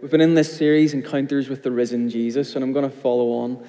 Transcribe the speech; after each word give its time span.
We've 0.00 0.10
been 0.10 0.22
in 0.22 0.32
this 0.32 0.56
series, 0.56 0.94
Encounters 0.94 1.50
with 1.50 1.62
the 1.62 1.70
Risen 1.70 2.08
Jesus, 2.08 2.54
and 2.54 2.64
I'm 2.64 2.72
going 2.72 2.88
to 2.88 2.96
follow 2.96 3.32
on 3.32 3.62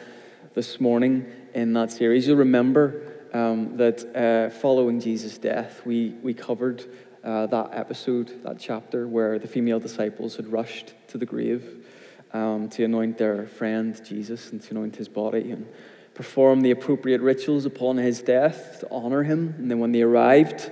this 0.54 0.80
morning 0.80 1.26
in 1.54 1.74
that 1.74 1.92
series. 1.92 2.26
You'll 2.26 2.38
remember 2.38 3.02
um, 3.34 3.76
that 3.76 4.16
uh, 4.16 4.50
following 4.50 5.02
Jesus' 5.02 5.38
death, 5.38 5.86
we, 5.86 6.16
we 6.24 6.34
covered 6.34 6.86
uh, 7.22 7.48
that 7.48 7.72
episode, 7.74 8.42
that 8.44 8.60
chapter, 8.60 9.10
where 9.10 9.40
the 9.40 9.48
female 9.50 9.82
disciples 9.82 10.38
had 10.38 10.48
rushed 10.50 10.94
to 11.10 11.18
the 11.18 11.26
grave 11.26 11.86
um, 12.32 12.70
to 12.70 12.86
anoint 12.86 13.18
their 13.18 13.46
friend 13.48 14.00
Jesus 14.06 14.54
and 14.54 14.62
to 14.62 14.72
anoint 14.72 14.96
his 14.96 15.10
body 15.10 15.52
and 15.52 15.68
perform 16.14 16.62
the 16.62 16.72
appropriate 16.72 17.20
rituals 17.20 17.66
upon 17.66 17.98
his 17.98 18.22
death 18.22 18.80
to 18.80 18.88
honor 18.90 19.24
him. 19.24 19.54
And 19.58 19.70
then 19.70 19.80
when 19.80 19.92
they 19.92 20.02
arrived, 20.02 20.72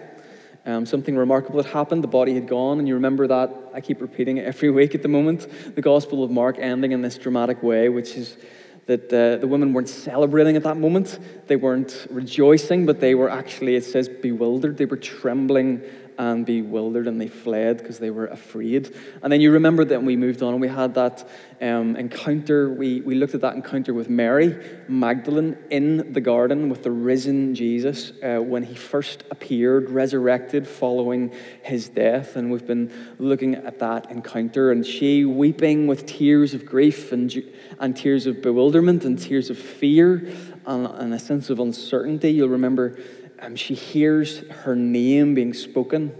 um, 0.70 0.86
something 0.86 1.16
remarkable 1.16 1.62
had 1.62 1.72
happened. 1.74 2.04
The 2.04 2.08
body 2.08 2.36
had 2.36 2.48
gone, 2.48 2.78
and 2.78 2.88
you 2.88 2.94
remember 2.94 3.26
that. 3.28 3.52
I 3.74 3.82
keep 3.82 4.02
repeating 4.02 4.38
it 4.38 4.46
every 4.46 4.70
week 4.80 4.94
at 4.94 5.02
the 5.02 5.08
moment. 5.08 5.48
The 5.76 5.82
Gospel 5.82 6.24
of 6.24 6.30
Mark 6.30 6.58
ending 6.60 6.92
in 6.92 7.02
this 7.02 7.18
dramatic 7.18 7.64
way, 7.64 7.90
which 7.90 8.16
is 8.16 8.38
that 8.86 9.14
uh, 9.14 9.38
the 9.38 9.48
women 9.48 9.74
weren't 9.74 9.90
celebrating 9.90 10.56
at 10.56 10.64
that 10.64 10.78
moment. 10.78 11.20
They 11.48 11.56
weren't 11.56 12.08
rejoicing, 12.10 12.86
but 12.86 13.00
they 13.00 13.16
were 13.16 13.30
actually, 13.30 13.76
it 13.76 13.84
says, 13.84 14.08
bewildered. 14.10 14.78
They 14.78 14.86
were 14.86 14.98
trembling 14.98 15.82
and 16.20 16.46
bewildered 16.46 17.08
and 17.08 17.20
they 17.20 17.30
fled 17.30 17.78
because 17.78 17.98
they 17.98 18.12
were 18.12 18.28
afraid. 18.28 18.94
And 19.24 19.32
then 19.32 19.40
you 19.40 19.52
remember 19.52 19.86
that 19.86 20.04
we 20.04 20.18
moved 20.18 20.44
on 20.44 20.52
and 20.52 20.62
we 20.62 20.68
had 20.68 20.94
that 20.96 21.28
um, 21.62 21.96
encounter. 21.96 22.70
We, 22.70 23.00
we 23.00 23.16
looked 23.16 23.36
at 23.36 23.42
that 23.42 23.56
encounter 23.56 23.94
with 23.94 24.10
Mary 24.10 24.62
Magdalene 24.90 25.58
in 25.70 26.12
the 26.12 26.20
garden 26.20 26.68
with 26.68 26.84
the 26.84 26.92
risen 26.92 27.56
Jesus 27.56 28.12
uh, 28.22 28.40
when 28.40 28.64
he 28.64 28.76
first 28.76 29.24
appeared, 29.32 29.90
resurrected 29.90 30.68
following 30.68 31.34
his 31.64 31.88
death. 31.88 32.36
And 32.36 32.52
we've 32.52 32.68
been 32.68 32.92
looking 33.18 33.56
at 33.56 33.80
that 33.80 34.12
encounter 34.12 34.72
and 34.74 34.86
she 34.86 35.24
weeping 35.24 35.88
with 35.88 36.06
tears 36.06 36.54
of 36.54 36.66
grief 36.66 37.14
and, 37.14 37.34
and 37.80 37.96
tears 37.96 38.26
of 38.26 38.42
bewilderment 38.42 39.06
and 39.06 39.18
tears 39.18 39.50
of 39.50 39.58
fear 39.58 40.30
and, 40.66 40.86
and 40.86 41.14
a 41.14 41.20
sense 41.20 41.50
of 41.50 41.60
uncertainty. 41.60 42.32
You'll 42.32 42.50
remember 42.50 43.00
um, 43.42 43.56
she 43.56 43.74
hears 43.74 44.40
her 44.50 44.76
name 44.76 45.36
being 45.36 45.54
spoken. 45.54 46.14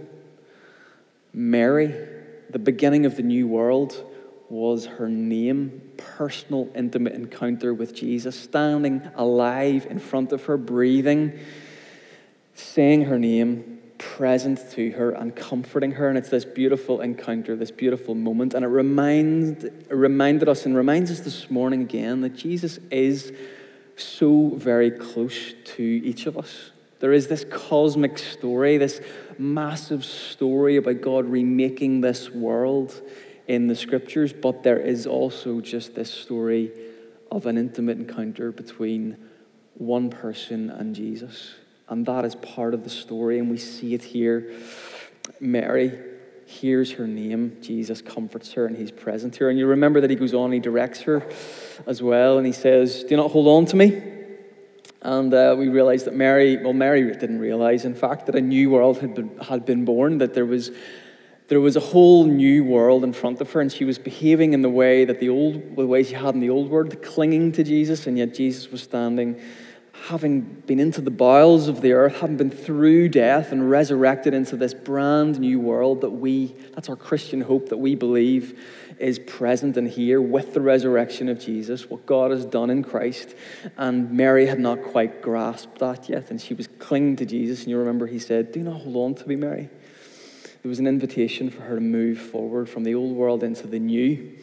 Mary, 1.32 1.94
the 2.50 2.58
beginning 2.58 3.06
of 3.06 3.16
the 3.16 3.22
new 3.22 3.46
world, 3.46 4.04
was 4.48 4.86
her 4.86 5.08
name, 5.08 5.80
personal, 5.96 6.68
intimate 6.74 7.12
encounter 7.12 7.72
with 7.72 7.94
Jesus, 7.94 8.38
standing 8.38 9.00
alive 9.14 9.86
in 9.88 10.00
front 10.00 10.32
of 10.32 10.44
her, 10.46 10.56
breathing, 10.56 11.38
saying 12.54 13.04
her 13.04 13.18
name, 13.18 13.78
present 13.96 14.58
to 14.72 14.90
her 14.92 15.10
and 15.10 15.36
comforting 15.36 15.92
her. 15.92 16.08
And 16.08 16.18
it's 16.18 16.30
this 16.30 16.44
beautiful 16.44 17.00
encounter, 17.00 17.54
this 17.54 17.70
beautiful 17.70 18.14
moment. 18.14 18.54
And 18.54 18.64
it, 18.64 18.68
reminds, 18.68 19.64
it 19.64 19.86
reminded 19.90 20.48
us 20.48 20.66
and 20.66 20.76
reminds 20.76 21.10
us 21.10 21.20
this 21.20 21.50
morning 21.50 21.82
again 21.82 22.22
that 22.22 22.34
Jesus 22.34 22.78
is 22.90 23.32
so 23.96 24.48
very 24.56 24.90
close 24.90 25.52
to 25.76 25.82
each 25.82 26.26
of 26.26 26.36
us. 26.36 26.70
There 27.00 27.12
is 27.14 27.28
this 27.28 27.44
cosmic 27.50 28.18
story, 28.18 28.76
this 28.76 29.00
massive 29.38 30.04
story 30.04 30.76
about 30.76 31.00
God 31.00 31.26
remaking 31.26 32.02
this 32.02 32.30
world 32.30 33.00
in 33.48 33.66
the 33.66 33.74
scriptures, 33.74 34.32
but 34.34 34.62
there 34.62 34.78
is 34.78 35.06
also 35.06 35.60
just 35.60 35.94
this 35.94 36.12
story 36.12 36.70
of 37.32 37.46
an 37.46 37.56
intimate 37.56 37.96
encounter 37.98 38.52
between 38.52 39.16
one 39.74 40.10
person 40.10 40.68
and 40.68 40.94
Jesus. 40.94 41.54
And 41.88 42.04
that 42.04 42.24
is 42.26 42.34
part 42.34 42.74
of 42.74 42.84
the 42.84 42.90
story, 42.90 43.38
and 43.38 43.50
we 43.50 43.56
see 43.56 43.94
it 43.94 44.02
here. 44.02 44.52
Mary 45.40 45.98
hears 46.44 46.92
her 46.92 47.06
name, 47.06 47.56
Jesus 47.62 48.02
comforts 48.02 48.52
her, 48.52 48.66
and 48.66 48.76
he's 48.76 48.90
present 48.90 49.36
here. 49.36 49.48
And 49.48 49.58
you 49.58 49.66
remember 49.66 50.02
that 50.02 50.10
he 50.10 50.16
goes 50.16 50.34
on, 50.34 50.52
he 50.52 50.60
directs 50.60 51.00
her 51.02 51.26
as 51.86 52.02
well, 52.02 52.36
and 52.36 52.46
he 52.46 52.52
says, 52.52 53.04
Do 53.04 53.16
not 53.16 53.30
hold 53.30 53.48
on 53.48 53.64
to 53.66 53.76
me. 53.76 54.19
And 55.02 55.32
uh, 55.32 55.54
we 55.58 55.68
realized 55.68 56.06
that 56.06 56.14
Mary, 56.14 56.58
well, 56.58 56.74
Mary 56.74 57.02
didn't 57.04 57.38
realize, 57.38 57.84
in 57.84 57.94
fact, 57.94 58.26
that 58.26 58.34
a 58.34 58.40
new 58.40 58.70
world 58.70 58.98
had 58.98 59.14
been, 59.14 59.36
had 59.38 59.64
been 59.64 59.84
born, 59.84 60.18
that 60.18 60.34
there 60.34 60.44
was, 60.44 60.70
there 61.48 61.60
was 61.60 61.74
a 61.74 61.80
whole 61.80 62.26
new 62.26 62.64
world 62.64 63.02
in 63.02 63.14
front 63.14 63.40
of 63.40 63.50
her, 63.52 63.62
and 63.62 63.72
she 63.72 63.84
was 63.84 63.98
behaving 63.98 64.52
in 64.52 64.60
the 64.60 64.68
way 64.68 65.06
that 65.06 65.18
the 65.18 65.30
old, 65.30 65.76
the 65.76 65.86
way 65.86 66.02
she 66.02 66.14
had 66.14 66.34
in 66.34 66.40
the 66.40 66.50
old 66.50 66.68
world, 66.68 67.02
clinging 67.02 67.52
to 67.52 67.64
Jesus, 67.64 68.06
and 68.06 68.18
yet 68.18 68.34
Jesus 68.34 68.70
was 68.70 68.82
standing, 68.82 69.40
having 70.08 70.40
been 70.40 70.80
into 70.80 71.00
the 71.00 71.10
bowels 71.10 71.68
of 71.68 71.82
the 71.82 71.92
earth, 71.92 72.20
having 72.20 72.36
been 72.36 72.50
through 72.50 73.08
death 73.08 73.52
and 73.52 73.70
resurrected 73.70 74.32
into 74.32 74.56
this 74.56 74.72
brand 74.72 75.38
new 75.38 75.60
world 75.60 76.00
that 76.00 76.10
we, 76.10 76.54
that's 76.74 76.88
our 76.88 76.96
Christian 76.96 77.40
hope 77.40 77.68
that 77.68 77.76
we 77.76 77.94
believe 77.94 78.58
is 78.98 79.18
present 79.18 79.76
and 79.76 79.88
here 79.88 80.20
with 80.20 80.52
the 80.54 80.60
resurrection 80.60 81.28
of 81.28 81.38
Jesus, 81.38 81.88
what 81.88 82.04
God 82.06 82.30
has 82.30 82.44
done 82.44 82.70
in 82.70 82.82
Christ. 82.82 83.34
And 83.76 84.10
Mary 84.10 84.46
had 84.46 84.58
not 84.58 84.82
quite 84.82 85.22
grasped 85.22 85.78
that 85.78 86.08
yet, 86.08 86.30
and 86.30 86.40
she 86.40 86.54
was 86.54 86.68
clinging 86.78 87.16
to 87.16 87.26
Jesus. 87.26 87.60
And 87.60 87.70
you 87.70 87.78
remember 87.78 88.06
he 88.06 88.18
said, 88.18 88.52
Do 88.52 88.62
not 88.62 88.82
hold 88.82 88.96
on 88.96 89.14
to 89.16 89.28
me, 89.28 89.36
Mary. 89.36 89.68
There 90.62 90.68
was 90.68 90.78
an 90.78 90.86
invitation 90.86 91.50
for 91.50 91.62
her 91.62 91.76
to 91.76 91.80
move 91.80 92.18
forward 92.18 92.68
from 92.68 92.84
the 92.84 92.94
old 92.94 93.16
world 93.16 93.42
into 93.42 93.66
the 93.66 93.78
new. 93.78 94.36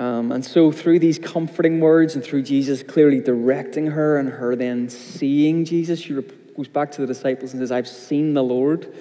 Um, 0.00 0.32
and 0.32 0.42
so, 0.42 0.72
through 0.72 1.00
these 1.00 1.18
comforting 1.18 1.78
words 1.78 2.14
and 2.14 2.24
through 2.24 2.40
Jesus 2.40 2.82
clearly 2.82 3.20
directing 3.20 3.88
her 3.88 4.16
and 4.16 4.30
her 4.30 4.56
then 4.56 4.88
seeing 4.88 5.66
Jesus, 5.66 6.00
she 6.00 6.14
goes 6.56 6.68
back 6.68 6.90
to 6.92 7.02
the 7.02 7.06
disciples 7.06 7.52
and 7.52 7.60
says, 7.60 7.70
I've 7.70 7.86
seen 7.86 8.32
the 8.32 8.42
Lord. 8.42 8.94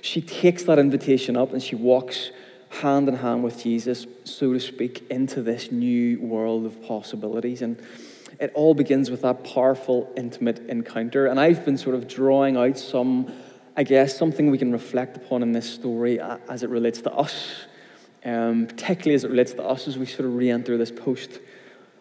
She 0.00 0.22
takes 0.22 0.62
that 0.64 0.78
invitation 0.78 1.36
up 1.36 1.52
and 1.52 1.62
she 1.62 1.74
walks 1.74 2.30
hand 2.70 3.10
in 3.10 3.16
hand 3.16 3.44
with 3.44 3.62
Jesus, 3.62 4.06
so 4.24 4.54
to 4.54 4.58
speak, 4.58 5.04
into 5.10 5.42
this 5.42 5.70
new 5.70 6.18
world 6.22 6.64
of 6.64 6.82
possibilities. 6.82 7.60
And 7.60 7.78
it 8.40 8.52
all 8.54 8.74
begins 8.74 9.10
with 9.10 9.20
that 9.20 9.44
powerful, 9.44 10.10
intimate 10.16 10.60
encounter. 10.70 11.26
And 11.26 11.38
I've 11.38 11.62
been 11.62 11.76
sort 11.76 11.94
of 11.94 12.08
drawing 12.08 12.56
out 12.56 12.78
some, 12.78 13.30
I 13.76 13.82
guess, 13.82 14.16
something 14.16 14.50
we 14.50 14.56
can 14.56 14.72
reflect 14.72 15.18
upon 15.18 15.42
in 15.42 15.52
this 15.52 15.70
story 15.70 16.18
as 16.20 16.62
it 16.62 16.70
relates 16.70 17.02
to 17.02 17.12
us, 17.12 17.66
um, 18.26 18.66
particularly 18.66 19.14
as 19.14 19.24
it 19.24 19.30
relates 19.30 19.52
to 19.52 19.62
us 19.62 19.88
as 19.88 19.96
we 19.96 20.04
sort 20.04 20.26
of 20.26 20.34
re 20.34 20.50
enter 20.50 20.76
this 20.76 20.90
post 20.90 21.40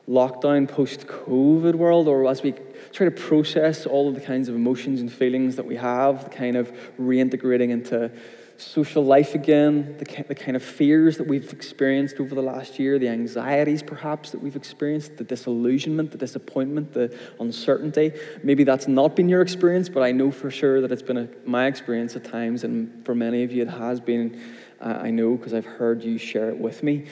lockdown, 0.09 0.67
post 0.67 1.07
COVID 1.07 1.75
world, 1.75 2.07
or 2.07 2.27
as 2.27 2.41
we 2.43 2.53
try 2.91 3.05
to 3.05 3.11
process 3.11 3.85
all 3.85 4.09
of 4.09 4.15
the 4.15 4.21
kinds 4.21 4.49
of 4.49 4.55
emotions 4.55 5.01
and 5.01 5.11
feelings 5.11 5.55
that 5.55 5.65
we 5.65 5.75
have, 5.75 6.23
the 6.23 6.29
kind 6.29 6.55
of 6.55 6.71
reintegrating 6.99 7.69
into 7.69 8.11
social 8.57 9.03
life 9.03 9.35
again, 9.35 9.97
the, 9.97 10.23
the 10.27 10.35
kind 10.35 10.55
of 10.55 10.63
fears 10.63 11.17
that 11.17 11.27
we've 11.27 11.51
experienced 11.51 12.19
over 12.19 12.33
the 12.33 12.41
last 12.41 12.79
year, 12.79 12.97
the 12.97 13.09
anxieties 13.09 13.83
perhaps 13.83 14.31
that 14.31 14.41
we've 14.41 14.55
experienced, 14.55 15.17
the 15.17 15.23
disillusionment, 15.23 16.11
the 16.11 16.17
disappointment, 16.17 16.93
the 16.93 17.13
uncertainty. 17.39 18.13
Maybe 18.43 18.63
that's 18.63 18.87
not 18.87 19.15
been 19.15 19.27
your 19.27 19.41
experience, 19.41 19.89
but 19.89 20.03
I 20.03 20.11
know 20.11 20.31
for 20.31 20.49
sure 20.49 20.79
that 20.81 20.91
it's 20.91 21.01
been 21.01 21.17
a, 21.17 21.27
my 21.45 21.65
experience 21.65 22.15
at 22.15 22.23
times, 22.23 22.63
and 22.63 23.05
for 23.05 23.13
many 23.13 23.43
of 23.43 23.51
you 23.51 23.63
it 23.63 23.69
has 23.69 23.99
been. 23.99 24.41
I 24.81 25.11
know 25.11 25.35
because 25.35 25.53
I've 25.53 25.65
heard 25.65 26.03
you 26.03 26.17
share 26.17 26.49
it 26.49 26.57
with 26.57 26.83
me. 26.83 27.05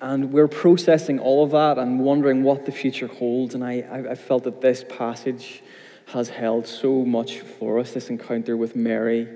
And 0.00 0.32
we're 0.32 0.48
processing 0.48 1.18
all 1.18 1.42
of 1.42 1.50
that 1.50 1.78
and 1.78 2.00
wondering 2.00 2.42
what 2.42 2.66
the 2.66 2.72
future 2.72 3.08
holds. 3.08 3.54
And 3.54 3.64
I, 3.64 3.80
I, 3.80 4.10
I 4.12 4.14
felt 4.14 4.44
that 4.44 4.60
this 4.60 4.84
passage 4.88 5.62
has 6.06 6.28
held 6.28 6.66
so 6.66 7.04
much 7.04 7.40
for 7.40 7.78
us, 7.78 7.92
this 7.92 8.08
encounter 8.08 8.56
with 8.56 8.76
Mary 8.76 9.28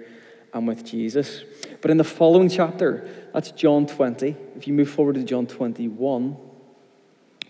and 0.55 0.69
with 0.69 0.85
Jesus. 0.85 1.43
But 1.81 1.91
in 1.91 1.97
the 1.97 2.05
following 2.05 2.49
chapter, 2.49 3.09
that's 3.35 3.51
John 3.51 3.87
20, 3.87 4.37
if 4.57 4.67
you 4.67 4.73
move 4.73 4.89
forward 4.89 5.17
to 5.17 5.25
John 5.25 5.47
21, 5.47 6.37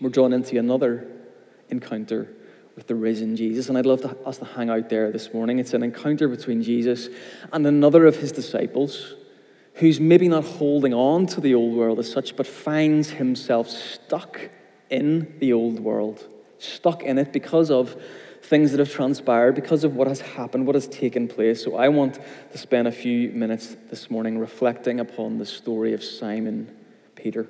we're 0.01 0.09
drawn 0.09 0.33
into 0.33 0.57
another 0.57 1.07
encounter 1.69 2.33
with 2.75 2.87
the 2.87 2.95
risen 2.95 3.35
Jesus. 3.35 3.69
And 3.69 3.77
I'd 3.77 3.85
love 3.85 4.01
to, 4.01 4.17
us 4.25 4.39
to 4.39 4.45
hang 4.45 4.69
out 4.69 4.89
there 4.89 5.11
this 5.11 5.33
morning. 5.33 5.59
It's 5.59 5.73
an 5.73 5.83
encounter 5.83 6.27
between 6.27 6.63
Jesus 6.63 7.09
and 7.51 7.65
another 7.65 8.07
of 8.07 8.15
his 8.17 8.31
disciples 8.31 9.13
who's 9.75 9.99
maybe 9.99 10.27
not 10.27 10.43
holding 10.43 10.93
on 10.93 11.25
to 11.27 11.41
the 11.41 11.55
old 11.55 11.75
world 11.75 11.99
as 11.99 12.11
such, 12.11 12.35
but 12.35 12.45
finds 12.45 13.09
himself 13.11 13.69
stuck 13.69 14.49
in 14.89 15.35
the 15.39 15.53
old 15.53 15.79
world, 15.79 16.27
stuck 16.59 17.03
in 17.03 17.17
it 17.17 17.33
because 17.33 17.71
of 17.71 17.99
things 18.43 18.71
that 18.71 18.79
have 18.79 18.91
transpired, 18.91 19.55
because 19.55 19.83
of 19.83 19.95
what 19.95 20.07
has 20.07 20.21
happened, 20.21 20.67
what 20.67 20.75
has 20.75 20.87
taken 20.87 21.27
place. 21.27 21.63
So 21.63 21.75
I 21.75 21.89
want 21.89 22.19
to 22.51 22.57
spend 22.57 22.87
a 22.87 22.91
few 22.91 23.29
minutes 23.29 23.75
this 23.89 24.11
morning 24.11 24.37
reflecting 24.37 24.99
upon 24.99 25.37
the 25.37 25.45
story 25.45 25.93
of 25.93 26.03
Simon 26.03 26.75
Peter. 27.15 27.47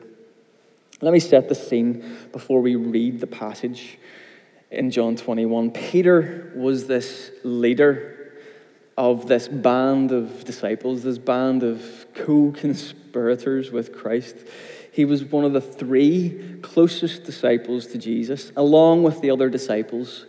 Let 1.02 1.12
me 1.12 1.20
set 1.20 1.50
the 1.50 1.56
scene 1.56 2.18
before 2.32 2.62
we 2.62 2.76
read 2.76 3.20
the 3.20 3.28
passage 3.28 3.98
in 4.72 4.92
John 4.92 5.16
21. 5.16 5.72
Peter 5.72 6.54
was 6.56 6.88
this 6.88 7.32
leader 7.44 8.23
of 8.98 9.28
this 9.28 9.48
band 9.48 10.12
of 10.12 10.44
disciples, 10.46 11.04
this 11.04 11.18
band 11.18 11.64
of 11.64 12.06
co 12.14 12.52
conspirators 12.52 13.72
with 13.72 13.94
Christ. 13.94 14.36
He 14.92 15.06
was 15.06 15.24
one 15.24 15.44
of 15.44 15.54
the 15.54 15.62
three 15.62 16.60
closest 16.62 17.24
disciples 17.24 17.88
to 17.88 17.98
Jesus, 17.98 18.52
along 18.56 19.04
with 19.04 19.22
the 19.22 19.32
other 19.32 19.50
disciples 19.50 20.28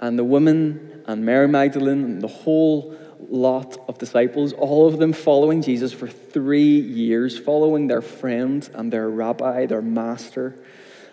and 0.00 0.18
the 0.18 0.24
women 0.24 1.02
and 1.06 1.24
Mary 1.24 1.48
Magdalene 1.48 2.04
and 2.04 2.22
the 2.22 2.28
whole 2.28 2.96
lot 3.28 3.76
of 3.88 3.98
disciples, 3.98 4.52
all 4.52 4.86
of 4.86 4.98
them 4.98 5.12
following 5.12 5.62
Jesus 5.62 5.92
for 5.92 6.06
three 6.06 6.78
years, 6.78 7.38
following 7.38 7.86
their 7.86 8.02
friend 8.02 8.68
and 8.74 8.92
their 8.92 9.08
rabbi, 9.08 9.66
their 9.66 9.82
master, 9.82 10.54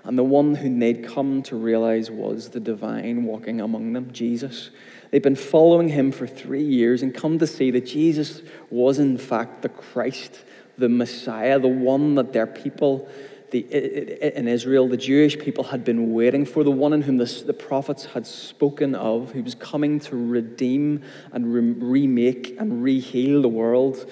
and 0.04 0.18
the 0.18 0.24
one 0.24 0.56
whom 0.56 0.80
they'd 0.80 1.06
come 1.06 1.42
to 1.44 1.56
realize 1.56 2.12
was 2.12 2.50
the 2.50 2.60
divine 2.60 3.24
walking 3.24 3.62
among 3.62 3.94
them, 3.94 4.12
Jesus. 4.12 4.70
They'd 5.12 5.22
been 5.22 5.36
following 5.36 5.90
him 5.90 6.12
for 6.12 6.28
three 6.28 6.64
years 6.64 7.04
and 7.04 7.14
come 7.14 7.40
to 7.40 7.48
see 7.48 7.72
that 7.72 7.86
Jesus 7.86 8.42
was, 8.70 9.00
in 9.00 9.18
fact, 9.18 9.62
the 9.62 9.70
Christ, 9.70 10.44
the 10.78 10.90
Messiah, 10.90 11.60
the 11.60 11.68
one 11.68 12.16
that 12.16 12.34
their 12.34 12.48
people 12.48 13.08
the, 13.54 14.36
in 14.36 14.48
Israel, 14.48 14.88
the 14.88 14.98
Jewish 14.98 15.38
people 15.38 15.66
had 15.66 15.86
been 15.86 16.12
waiting 16.12 16.44
for, 16.44 16.64
the 16.64 16.72
one 16.72 16.92
in 16.92 17.04
whom 17.04 17.18
the, 17.18 17.44
the 17.46 17.54
prophets 17.54 18.06
had 18.06 18.26
spoken 18.26 18.96
of, 18.96 19.32
who 19.32 19.44
was 19.44 19.54
coming 19.54 20.00
to 20.02 20.16
redeem 20.16 21.04
and 21.32 21.54
re- 21.54 21.62
remake 21.62 22.56
and 22.60 22.84
reheal 22.84 23.44
the 23.44 23.50
world. 23.50 24.10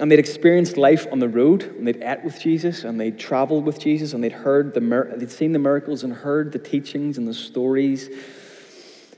And 0.00 0.10
they'd 0.10 0.18
experienced 0.18 0.76
life 0.76 1.06
on 1.10 1.18
the 1.18 1.28
road, 1.28 1.64
and 1.64 1.86
they'd 1.86 2.02
ate 2.02 2.22
with 2.22 2.38
Jesus, 2.40 2.84
and 2.84 3.00
they'd 3.00 3.18
traveled 3.18 3.64
with 3.64 3.80
Jesus, 3.80 4.12
and 4.12 4.22
they'd 4.22 4.32
heard 4.32 4.74
the 4.74 5.14
they'd 5.16 5.30
seen 5.30 5.52
the 5.52 5.58
miracles 5.58 6.04
and 6.04 6.12
heard 6.12 6.52
the 6.52 6.58
teachings 6.58 7.18
and 7.18 7.26
the 7.26 7.34
stories, 7.34 8.08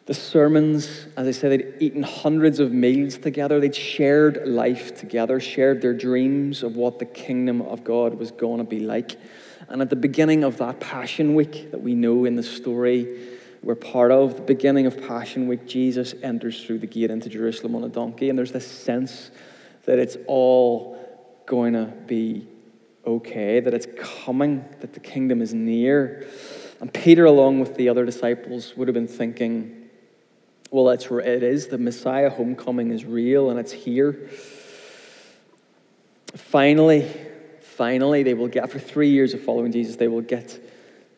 the 0.07 0.15
sermons. 0.15 1.07
As 1.17 1.29
I 1.29 1.33
said, 1.33 1.51
they'd 1.51 1.75
eaten 1.81 2.03
hundreds 2.03 2.61
of 2.61 2.73
meals 2.73 3.19
together. 3.19 3.61
They'd 3.61 3.75
shared 3.75 4.49
life 4.49 4.97
together, 4.97 5.39
shared 5.39 5.83
their 5.83 5.93
dreams 5.93 6.63
of 6.63 6.77
what 6.77 6.99
the 6.99 7.05
kingdom 7.05 7.61
of 7.61 7.85
God 7.85 8.15
was 8.15 8.31
going 8.31 8.59
to 8.59 8.65
be 8.65 8.81
like. 8.81 9.17
And 9.69 9.83
at 9.83 9.91
the 9.91 9.97
beginning 9.97 10.45
of 10.45 10.57
that 10.59 10.81
Passion 10.81 11.35
Week 11.35 11.71
that 11.73 11.83
we 11.83 11.95
know 11.95 12.25
in 12.25 12.37
the 12.37 12.43
story 12.43 13.29
we're 13.63 13.75
part 13.75 14.11
of, 14.11 14.37
the 14.37 14.43
beginning 14.43 14.87
of 14.87 15.07
Passion 15.07 15.47
Week, 15.47 15.67
Jesus 15.67 16.15
enters 16.23 16.65
through 16.65 16.79
the 16.79 16.87
gate 16.87 17.11
into 17.11 17.29
Jerusalem 17.29 17.75
on 17.77 17.85
a 17.85 17.89
donkey, 17.91 18.31
and 18.31 18.39
there's 18.39 18.53
this 18.53 18.67
sense 18.67 19.31
that 19.91 19.99
it's 19.99 20.17
all 20.29 20.97
going 21.47 21.73
to 21.73 21.87
be 22.07 22.47
okay, 23.05 23.59
that 23.59 23.75
it's 23.75 23.89
coming, 23.99 24.65
that 24.79 24.93
the 24.93 25.01
kingdom 25.01 25.43
is 25.43 25.53
near. 25.53 26.29
And 26.81 26.95
Peter, 26.95 27.25
along 27.25 27.59
with 27.59 27.75
the 27.75 27.89
other 27.89 28.05
disciples, 28.05 28.77
would 28.77 28.87
have 28.87 28.95
been 28.95 29.09
thinking, 29.09 29.91
well, 30.71 30.91
it's, 30.91 31.07
it 31.07 31.43
is. 31.43 31.67
The 31.67 31.79
Messiah 31.79 32.31
homecoming 32.31 32.93
is 32.93 33.05
real 33.05 33.51
and 33.51 33.59
it's 33.59 33.73
here. 33.73 34.31
Finally, 36.37 37.11
finally, 37.61 38.23
they 38.23 38.35
will 38.35 38.47
get, 38.47 38.63
after 38.63 38.79
three 38.79 39.11
years 39.11 39.35
of 39.35 39.43
following 39.43 39.73
Jesus, 39.73 39.97
they 39.97 40.07
will 40.07 40.21
get 40.21 40.57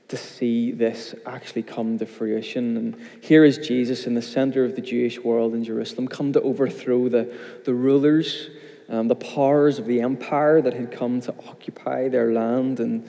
to 0.09 0.17
see 0.17 0.71
this 0.71 1.15
actually 1.27 1.63
come 1.63 1.99
to 1.99 2.07
fruition. 2.07 2.79
And 2.79 2.97
here 3.21 3.45
is 3.45 3.59
Jesus 3.59 4.07
in 4.07 4.15
the 4.15 4.23
center 4.23 4.65
of 4.65 4.77
the 4.77 4.81
Jewish 4.83 5.19
world 5.19 5.53
in 5.53 5.63
Jerusalem, 5.63 6.09
come 6.09 6.33
to 6.33 6.41
overthrow 6.41 7.11
the, 7.11 7.31
the 7.67 7.75
rulers, 7.75 8.49
um, 8.93 9.09
the 9.09 9.17
powers 9.17 9.79
of 9.79 9.87
the 9.87 10.03
empire 10.03 10.61
that 10.61 10.75
had 10.75 10.93
come 10.93 11.21
to 11.23 11.35
occupy 11.49 12.09
their 12.09 12.31
land 12.33 12.79
and, 12.79 13.09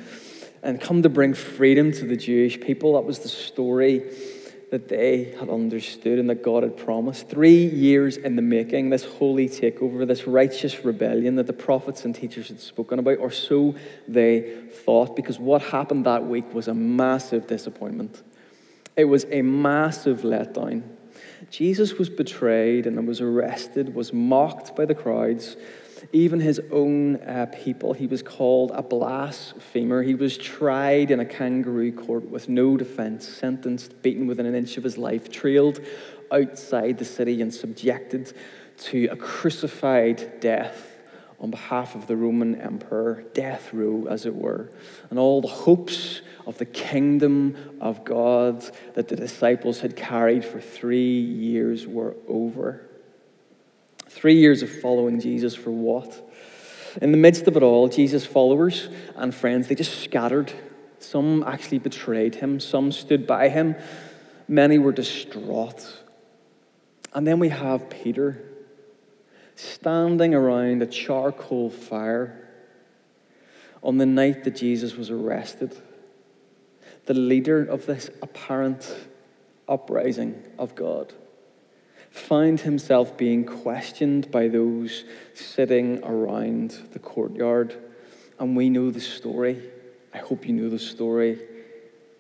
and 0.64 0.80
come 0.80 1.04
to 1.04 1.10
bring 1.10 1.34
freedom 1.34 1.92
to 1.92 2.06
the 2.06 2.16
Jewish 2.16 2.60
people. 2.60 2.94
That 2.94 3.02
was 3.02 3.20
the 3.20 3.30
story 3.30 4.10
that 4.72 4.88
they 4.88 5.36
had 5.38 5.50
understood 5.50 6.18
and 6.18 6.30
that 6.30 6.42
God 6.42 6.64
had 6.64 6.78
promised. 6.78 7.28
Three 7.28 7.66
years 7.66 8.16
in 8.16 8.38
the 8.38 8.42
making, 8.42 8.90
this 8.90 9.04
holy 9.04 9.48
takeover, 9.50 10.08
this 10.08 10.26
righteous 10.26 10.84
rebellion 10.86 11.36
that 11.36 11.48
the 11.48 11.54
prophets 11.54 12.06
and 12.06 12.16
teachers 12.16 12.48
had 12.48 12.62
spoken 12.62 12.98
about, 12.98 13.20
or 13.20 13.30
so 13.30 13.76
they 14.08 14.62
thought, 14.72 15.16
because 15.18 15.38
what 15.38 15.62
happened 15.62 16.06
that 16.06 16.26
week 16.26 16.52
was 16.54 16.70
a 16.70 16.74
massive 16.74 17.46
disappointment. 17.46 18.24
It 18.96 19.06
was 19.06 19.26
a 19.30 19.42
massive 19.42 20.22
letdown. 20.22 20.84
Jesus 21.54 22.00
was 22.00 22.10
betrayed 22.10 22.88
and 22.88 23.08
was 23.08 23.22
arrested, 23.22 23.94
was 23.94 24.12
mocked 24.12 24.76
by 24.76 24.86
the 24.86 24.96
crowds, 24.96 25.56
even 26.12 26.40
his 26.40 26.60
own 26.72 27.18
uh, 27.18 27.46
people. 27.54 27.94
He 27.94 28.08
was 28.08 28.24
called 28.24 28.72
a 28.74 28.82
blasphemer. 28.82 30.02
He 30.02 30.16
was 30.16 30.36
tried 30.36 31.12
in 31.12 31.20
a 31.20 31.26
kangaroo 31.26 31.92
court 31.92 32.28
with 32.28 32.50
no 32.50 32.76
defense, 32.76 33.28
sentenced, 33.28 34.02
beaten 34.02 34.26
within 34.26 34.48
an 34.48 34.56
inch 34.56 34.78
of 34.78 34.84
his 34.84 34.98
life, 34.98 35.30
trailed 35.30 35.80
outside 36.32 36.98
the 36.98 37.06
city, 37.06 37.40
and 37.40 37.54
subjected 37.54 38.34
to 38.86 39.06
a 39.12 39.16
crucified 39.16 40.40
death 40.40 40.90
on 41.40 41.52
behalf 41.52 41.94
of 41.94 42.08
the 42.08 42.16
Roman 42.16 42.60
emperor, 42.62 43.26
death 43.36 43.72
row, 43.74 44.08
as 44.10 44.26
it 44.26 44.34
were. 44.34 44.72
And 45.12 45.20
all 45.20 45.40
the 45.40 45.50
hopes 45.50 46.22
of 46.46 46.58
the 46.58 46.66
kingdom 46.66 47.78
of 47.80 48.04
God 48.04 48.64
that 48.96 49.08
the 49.08 49.16
disciples 49.16 49.80
had 49.80 49.96
carried 49.96 50.44
for 50.44 50.60
three 50.60 51.20
years 51.20 51.88
were 51.88 52.16
over. 52.28 52.90
Three 54.08 54.36
years 54.36 54.62
of 54.62 54.70
following 54.82 55.20
Jesus 55.20 55.56
for 55.56 55.72
what? 55.72 56.30
In 57.02 57.12
the 57.12 57.18
midst 57.18 57.48
of 57.48 57.58
it 57.58 57.64
all, 57.64 57.88
Jesus' 57.88 58.26
followers 58.26 58.90
and 59.16 59.34
friends, 59.34 59.68
they 59.68 59.76
just 59.76 60.02
scattered. 60.04 60.52
Some 61.00 61.44
actually 61.44 61.80
betrayed 61.80 62.36
him, 62.36 62.60
some 62.60 62.92
stood 62.92 63.26
by 63.26 63.50
him, 63.50 63.76
many 64.48 64.78
were 64.78 64.92
distraught. 64.92 66.04
And 67.14 67.28
then 67.28 67.40
we 67.40 67.50
have 67.50 67.90
Peter 67.90 68.44
standing 69.56 70.34
around 70.34 70.82
a 70.82 70.88
charcoal 70.88 71.70
fire 71.70 72.48
on 73.84 73.98
the 73.98 74.06
night 74.06 74.44
that 74.46 74.56
Jesus 74.56 74.96
was 74.96 75.10
arrested, 75.10 75.76
the 77.06 77.14
leader 77.14 77.64
of 77.64 77.86
this 77.86 78.10
apparent 78.22 78.96
uprising 79.68 80.42
of 80.58 80.76
God 80.76 81.14
found 82.14 82.62
himself 82.62 83.18
being 83.18 83.44
questioned 83.44 84.30
by 84.30 84.48
those 84.48 85.04
sitting 85.34 86.04
around 86.04 86.70
the 86.92 87.00
courtyard. 87.00 87.76
And 88.40 88.56
we 88.56 88.70
know 88.70 88.92
the 88.92 89.02
story. 89.02 89.72
I 90.14 90.20
hope 90.20 90.48
you 90.48 90.54
know 90.54 90.70
the 90.70 90.78
story 90.78 91.40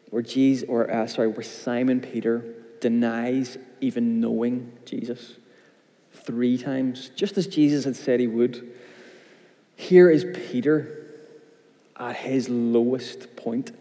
where 0.09 0.23
Jesus, 0.23 0.67
or 0.67 0.91
uh, 0.91 1.05
sorry, 1.05 1.27
where 1.27 1.43
Simon 1.43 1.99
Peter 1.99 2.43
denies 2.79 3.57
even 3.81 4.19
knowing 4.19 4.71
Jesus 4.83 5.35
three 6.11 6.57
times, 6.57 7.09
just 7.15 7.37
as 7.37 7.45
Jesus 7.45 7.85
had 7.85 7.95
said 7.95 8.19
he 8.19 8.27
would. 8.27 8.73
Here 9.75 10.09
is 10.09 10.25
Peter 10.49 11.05
at 11.97 12.15
his 12.15 12.49
lowest 12.49 13.35
point. 13.35 13.71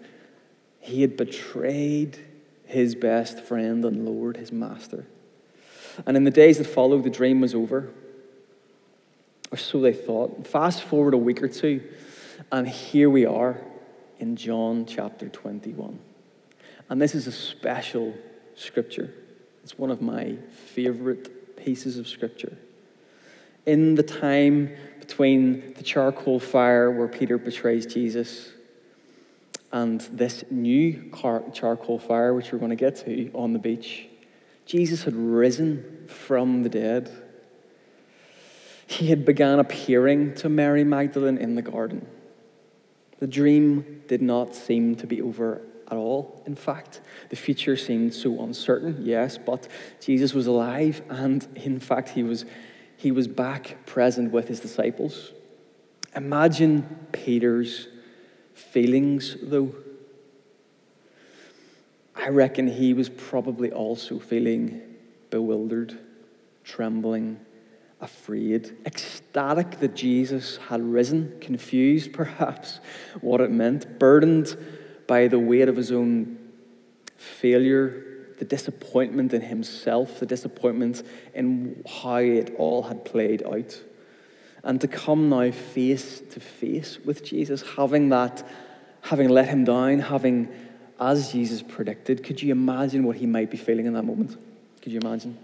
He 0.83 1.01
had 1.01 1.17
betrayed 1.17 2.19
his 2.67 2.97
best 2.97 3.41
friend 3.41 3.85
and 3.85 4.05
Lord, 4.05 4.37
his 4.37 4.51
master. 4.51 5.07
And 6.05 6.17
in 6.17 6.25
the 6.25 6.31
days 6.31 6.59
that 6.59 6.67
followed, 6.67 7.05
the 7.05 7.11
dream 7.11 7.41
was 7.41 7.55
over. 7.55 7.89
Or 9.53 9.57
so 9.57 9.81
they 9.81 9.93
thought. 9.93 10.45
Fast 10.47 10.83
forward 10.83 11.15
a 11.15 11.19
week 11.19 11.41
or 11.41 11.47
two, 11.47 11.83
and 12.51 12.69
here 12.69 13.09
we 13.09 13.25
are 13.25 13.61
in 14.19 14.35
John 14.35 14.85
chapter 14.85 15.29
21. 15.29 16.01
And 16.91 17.01
this 17.01 17.15
is 17.15 17.29
a 17.29 17.33
special 17.33 18.13
scripture. 18.57 19.15
It's 19.63 19.79
one 19.79 19.91
of 19.91 20.03
my 20.03 20.37
favorite 20.75 21.57
pieces 21.57 21.97
of 21.97 22.09
scripture. 22.09 22.59
In 23.67 23.95
the 23.95 24.03
time 24.03 24.75
between 24.99 25.75
the 25.75 25.85
charcoal 25.85 26.41
fire 26.41 26.91
where 26.91 27.07
Peter 27.07 27.39
betrays 27.39 27.87
Jesus 27.87 28.51
and 29.73 30.01
this 30.13 30.45
new 30.51 31.11
charcoal 31.53 31.99
fire, 31.99 32.35
which 32.35 32.53
we're 32.53 32.59
going 32.59 32.71
to 32.71 32.77
get 32.77 32.97
to 32.97 33.31
on 33.35 33.53
the 33.53 33.59
beach, 33.59 34.07
Jesus 34.67 35.05
had 35.05 35.17
risen 35.17 36.07
from 36.07 36.63
the 36.63 36.69
dead. 36.69 37.11
He 38.87 39.09
had 39.09 39.25
begun 39.25 39.59
appearing 39.59 40.35
to 40.37 40.49
Mary 40.49 40.85
Magdalene 40.85 41.39
in 41.39 41.55
the 41.55 41.63
garden. 41.63 42.07
The 43.19 43.27
dream 43.27 44.03
did 44.09 44.21
not 44.21 44.55
seem 44.55 44.97
to 44.97 45.07
be 45.07 45.23
over 45.23 45.63
at 45.91 45.97
all. 45.97 46.43
In 46.47 46.55
fact, 46.55 47.01
the 47.31 47.37
future 47.37 47.77
seemed 47.77 48.13
so 48.15 48.43
uncertain, 48.43 48.99
yes, 49.01 49.39
but 49.39 49.69
Jesus 50.01 50.35
was 50.35 50.47
alive, 50.47 51.03
and 51.09 51.47
in 51.55 51.79
fact, 51.81 52.11
he 52.11 52.23
was, 52.23 52.45
he 52.97 53.11
was 53.11 53.29
back 53.29 53.87
present 53.87 54.33
with 54.33 54.49
his 54.49 54.61
disciples. 54.61 55.33
Imagine 56.15 57.07
Peter's 57.13 57.89
feelings, 58.55 59.37
though. 59.43 59.75
I 62.15 62.29
reckon 62.29 62.69
he 62.69 62.95
was 62.95 63.09
probably 63.09 63.73
also 63.73 64.19
feeling 64.19 64.83
bewildered, 65.31 65.99
trembling, 66.63 67.41
afraid, 68.01 68.77
ecstatic 68.85 69.81
that 69.81 69.95
Jesus 69.95 70.59
had 70.69 70.83
risen, 70.83 71.39
confused 71.41 72.13
perhaps 72.23 72.81
what 73.21 73.41
it 73.41 73.51
meant, 73.51 73.99
burdened 73.99 74.57
by 75.07 75.29
the 75.29 75.39
weight 75.39 75.69
of 75.69 75.77
his 75.77 75.91
own 75.91 76.39
failure, 77.17 78.05
the 78.39 78.45
disappointment 78.45 79.33
in 79.33 79.41
himself, 79.41 80.21
the 80.21 80.27
disappointment 80.27 81.03
in 81.35 81.83
how 82.03 82.17
it 82.17 82.55
all 82.59 82.83
had 82.83 83.05
played 83.05 83.43
out. 83.45 83.81
And 84.65 84.81
to 84.81 84.89
come 84.89 85.29
now 85.29 85.51
face 85.51 86.21
to 86.31 86.41
face 86.41 86.99
with 87.05 87.25
Jesus, 87.25 87.63
having 87.77 88.11
that, 88.11 88.47
having 89.01 89.29
let 89.29 89.49
him 89.49 89.65
down, 89.65 89.99
having 89.99 90.49
as 91.01 91.33
Jesus 91.33 91.63
predicted, 91.63 92.23
could 92.23 92.41
you 92.41 92.53
imagine 92.53 93.05
what 93.05 93.17
he 93.17 93.27
might 93.27 93.51
be 93.51 93.57
feeling 93.57 93.87
in 93.87 93.95
that 93.95 94.05
moment? 94.05 94.37
Could 94.81 94.93
you 94.93 95.01
imagine? 95.01 95.37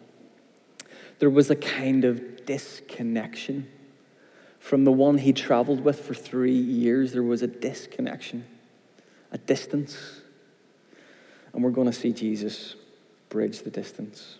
There 1.18 1.30
was 1.30 1.50
a 1.50 1.56
kind 1.56 2.04
of 2.04 2.46
disconnection. 2.46 3.68
From 4.60 4.84
the 4.84 4.92
one 4.92 5.18
he 5.18 5.32
traveled 5.32 5.80
with 5.80 6.00
for 6.00 6.14
three 6.14 6.52
years, 6.52 7.12
there 7.12 7.22
was 7.22 7.42
a 7.42 7.48
disconnection, 7.48 8.44
a 9.32 9.38
distance. 9.38 10.20
And 11.52 11.64
we're 11.64 11.70
going 11.70 11.86
to 11.88 11.92
see 11.92 12.12
Jesus 12.12 12.76
bridge 13.28 13.62
the 13.62 13.70
distance. 13.70 14.38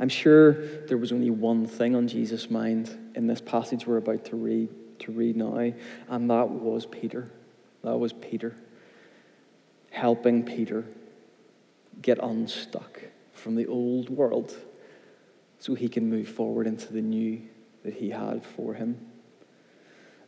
I'm 0.00 0.08
sure 0.08 0.54
there 0.86 0.96
was 0.96 1.12
only 1.12 1.28
one 1.28 1.66
thing 1.66 1.94
on 1.94 2.08
Jesus' 2.08 2.50
mind 2.50 3.12
in 3.14 3.26
this 3.26 3.42
passage 3.42 3.86
we're 3.86 3.98
about 3.98 4.24
to 4.26 4.36
read, 4.36 4.70
to 5.00 5.12
read 5.12 5.36
now, 5.36 5.72
and 6.08 6.30
that 6.30 6.48
was 6.48 6.86
Peter. 6.86 7.30
That 7.84 7.98
was 7.98 8.14
Peter. 8.14 8.56
Helping 9.90 10.42
Peter 10.42 10.86
get 12.00 12.18
unstuck 12.22 13.02
from 13.34 13.56
the 13.56 13.66
old 13.66 14.08
world 14.08 14.56
so 15.58 15.74
he 15.74 15.88
can 15.88 16.08
move 16.08 16.28
forward 16.28 16.66
into 16.66 16.90
the 16.92 17.02
new 17.02 17.42
that 17.84 17.94
he 17.94 18.08
had 18.08 18.44
for 18.44 18.72
him. 18.72 19.06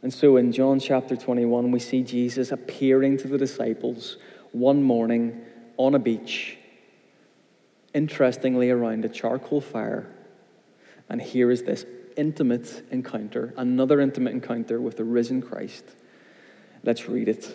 And 0.03 0.13
so 0.13 0.37
in 0.37 0.53
John 0.53 0.81
chapter 0.81 1.17
21, 1.17 1.71
we 1.71 1.79
see 1.79 2.03
Jesus 2.03 2.53
appearing 2.53 3.17
to 3.19 3.29
the 3.29 3.39
disciples 3.39 4.19
one 4.51 4.83
morning 4.83 5.41
on 5.79 5.95
a 5.95 5.99
beach, 5.99 6.59
interestingly 7.95 8.71
around 8.71 9.05
a 9.05 9.09
charcoal 9.09 9.61
fire. 9.61 10.07
And 11.09 11.21
here 11.21 11.51
is 11.51 11.63
this 11.63 11.85
intimate 12.17 12.83
encounter, 12.91 13.55
another 13.57 14.01
intimate 14.01 14.33
encounter 14.33 14.81
with 14.81 14.97
the 14.97 15.05
risen 15.05 15.43
Christ. 15.43 15.85
Let's 16.85 17.09
read 17.09 17.29
it. 17.29 17.55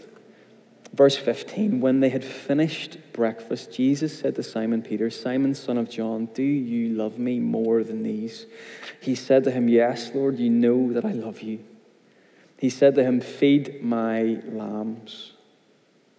Verse 0.94 1.17
15 1.17 1.82
When 1.82 2.00
they 2.00 2.10
had 2.10 2.24
finished 2.24 2.98
breakfast, 3.13 3.72
Jesus 3.72 4.17
said 4.17 4.36
to 4.36 4.44
Simon 4.44 4.82
Peter, 4.82 5.10
Simon, 5.10 5.53
son 5.53 5.77
of 5.77 5.89
John, 5.89 6.27
do 6.34 6.44
you 6.44 6.89
love 6.96 7.17
me 7.20 7.39
more 7.39 7.84
than 7.84 8.03
these? 8.03 8.46
He 9.01 9.15
said 9.15 9.44
to 9.46 9.51
him, 9.51 9.67
Yes, 9.67 10.12
Lord, 10.13 10.39
you 10.39 10.50
know 10.50 10.94
that 10.94 11.06
I 11.06 11.12
love 11.12 11.41
you. 11.41 11.63
He 12.58 12.70
said 12.70 12.96
to 12.96 13.03
him, 13.03 13.22
Feed 13.22 13.84
my 13.84 14.41
lambs. 14.46 15.34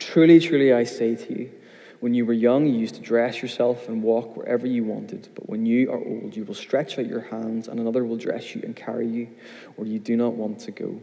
Truly, 0.00 0.40
truly, 0.40 0.72
I 0.72 0.84
say 0.84 1.14
to 1.14 1.38
you, 1.38 1.50
when 2.00 2.14
you 2.14 2.24
were 2.24 2.32
young, 2.32 2.66
you 2.66 2.78
used 2.78 2.94
to 2.94 3.02
dress 3.02 3.42
yourself 3.42 3.88
and 3.88 4.02
walk 4.02 4.36
wherever 4.36 4.66
you 4.66 4.82
wanted. 4.82 5.28
But 5.34 5.48
when 5.48 5.66
you 5.66 5.92
are 5.92 5.98
old, 5.98 6.34
you 6.34 6.44
will 6.44 6.54
stretch 6.54 6.98
out 6.98 7.06
your 7.06 7.20
hands, 7.20 7.68
and 7.68 7.78
another 7.78 8.04
will 8.04 8.16
dress 8.16 8.54
you 8.54 8.62
and 8.64 8.74
carry 8.74 9.06
you 9.06 9.28
where 9.76 9.86
you 9.86 9.98
do 9.98 10.16
not 10.16 10.32
want 10.32 10.60
to 10.60 10.70
go. 10.70 10.98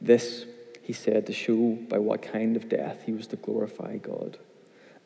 This 0.00 0.44
he 0.82 0.92
said 0.92 1.26
to 1.26 1.32
show 1.32 1.78
by 1.88 1.98
what 1.98 2.22
kind 2.22 2.56
of 2.56 2.68
death 2.68 3.02
he 3.06 3.12
was 3.12 3.26
to 3.28 3.36
glorify 3.36 3.96
God. 3.96 4.38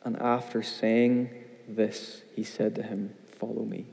And 0.03 0.15
after 0.17 0.61
saying 0.63 1.29
this, 1.67 2.21
he 2.35 2.43
said 2.43 2.75
to 2.75 2.83
him, 2.83 3.13
Follow 3.39 3.63
me. 3.63 3.85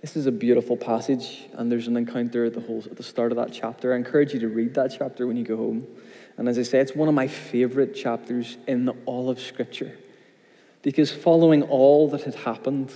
This 0.00 0.16
is 0.16 0.26
a 0.26 0.32
beautiful 0.32 0.76
passage, 0.76 1.46
and 1.54 1.72
there's 1.72 1.86
an 1.86 1.96
encounter 1.96 2.44
at 2.44 2.54
the, 2.54 2.60
whole, 2.60 2.82
at 2.90 2.96
the 2.96 3.02
start 3.02 3.32
of 3.32 3.36
that 3.36 3.52
chapter. 3.52 3.94
I 3.94 3.96
encourage 3.96 4.34
you 4.34 4.40
to 4.40 4.48
read 4.48 4.74
that 4.74 4.94
chapter 4.98 5.26
when 5.26 5.36
you 5.36 5.44
go 5.44 5.56
home. 5.56 5.86
And 6.36 6.48
as 6.48 6.58
I 6.58 6.62
say, 6.62 6.80
it's 6.80 6.94
one 6.94 7.08
of 7.08 7.14
my 7.14 7.28
favorite 7.28 7.94
chapters 7.94 8.56
in 8.66 8.86
the, 8.86 8.94
all 9.06 9.30
of 9.30 9.38
Scripture. 9.38 9.96
Because 10.82 11.10
following 11.10 11.62
all 11.62 12.08
that 12.10 12.22
had 12.22 12.34
happened, 12.34 12.92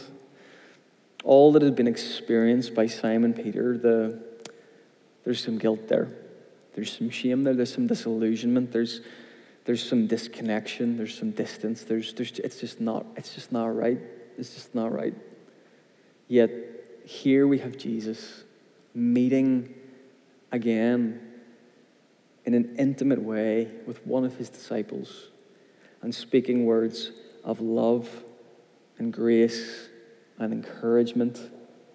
all 1.25 1.53
that 1.53 1.63
had 1.63 1.77
been 1.77 1.87
experienced 1.87 2.75
by 2.75 2.87
Simon 2.87 3.33
Peter, 3.33 3.79
the, 3.79 4.21
there's 5.25 5.43
some 5.43 5.59
guilt 5.59 5.89
there. 5.89 6.09
There's 6.75 6.97
some 6.97 7.11
shame 7.11 7.45
there. 7.45 7.55
There's 7.55 7.73
some 7.73 7.87
disillusionment. 7.87 8.73
There's, 8.73 9.01
there's 9.65 9.87
some 9.87 10.07
disconnection. 10.07 10.97
There's 10.97 11.17
some 11.17 11.31
distance. 11.31 11.85
There's, 11.85 12.13
there's, 12.15 12.39
it's, 12.41 12.61
just 12.61 12.81
not, 12.81 13.07
it's 13.17 13.35
just 13.35 13.53
not 13.53 13.75
right. 13.75 13.99
It's 14.37 14.55
just 14.55 14.75
not 14.75 14.93
right. 14.93 15.15
Yet 16.29 16.51
here 17.05 17.47
we 17.47 17.59
have 17.59 17.77
Jesus 17.77 18.45
meeting 18.95 19.75
again 20.53 21.28
in 22.49 22.55
an 22.55 22.77
intimate 22.79 23.21
way 23.21 23.69
with 23.87 24.07
one 24.07 24.25
of 24.25 24.37
his 24.37 24.49
disciples 24.49 25.29
and 26.01 26.15
speaking 26.15 26.65
words 26.65 27.11
of 27.45 27.61
love 27.61 28.09
and 28.97 29.13
grace 29.13 29.91
and 30.39 30.55
encouragement 30.55 31.39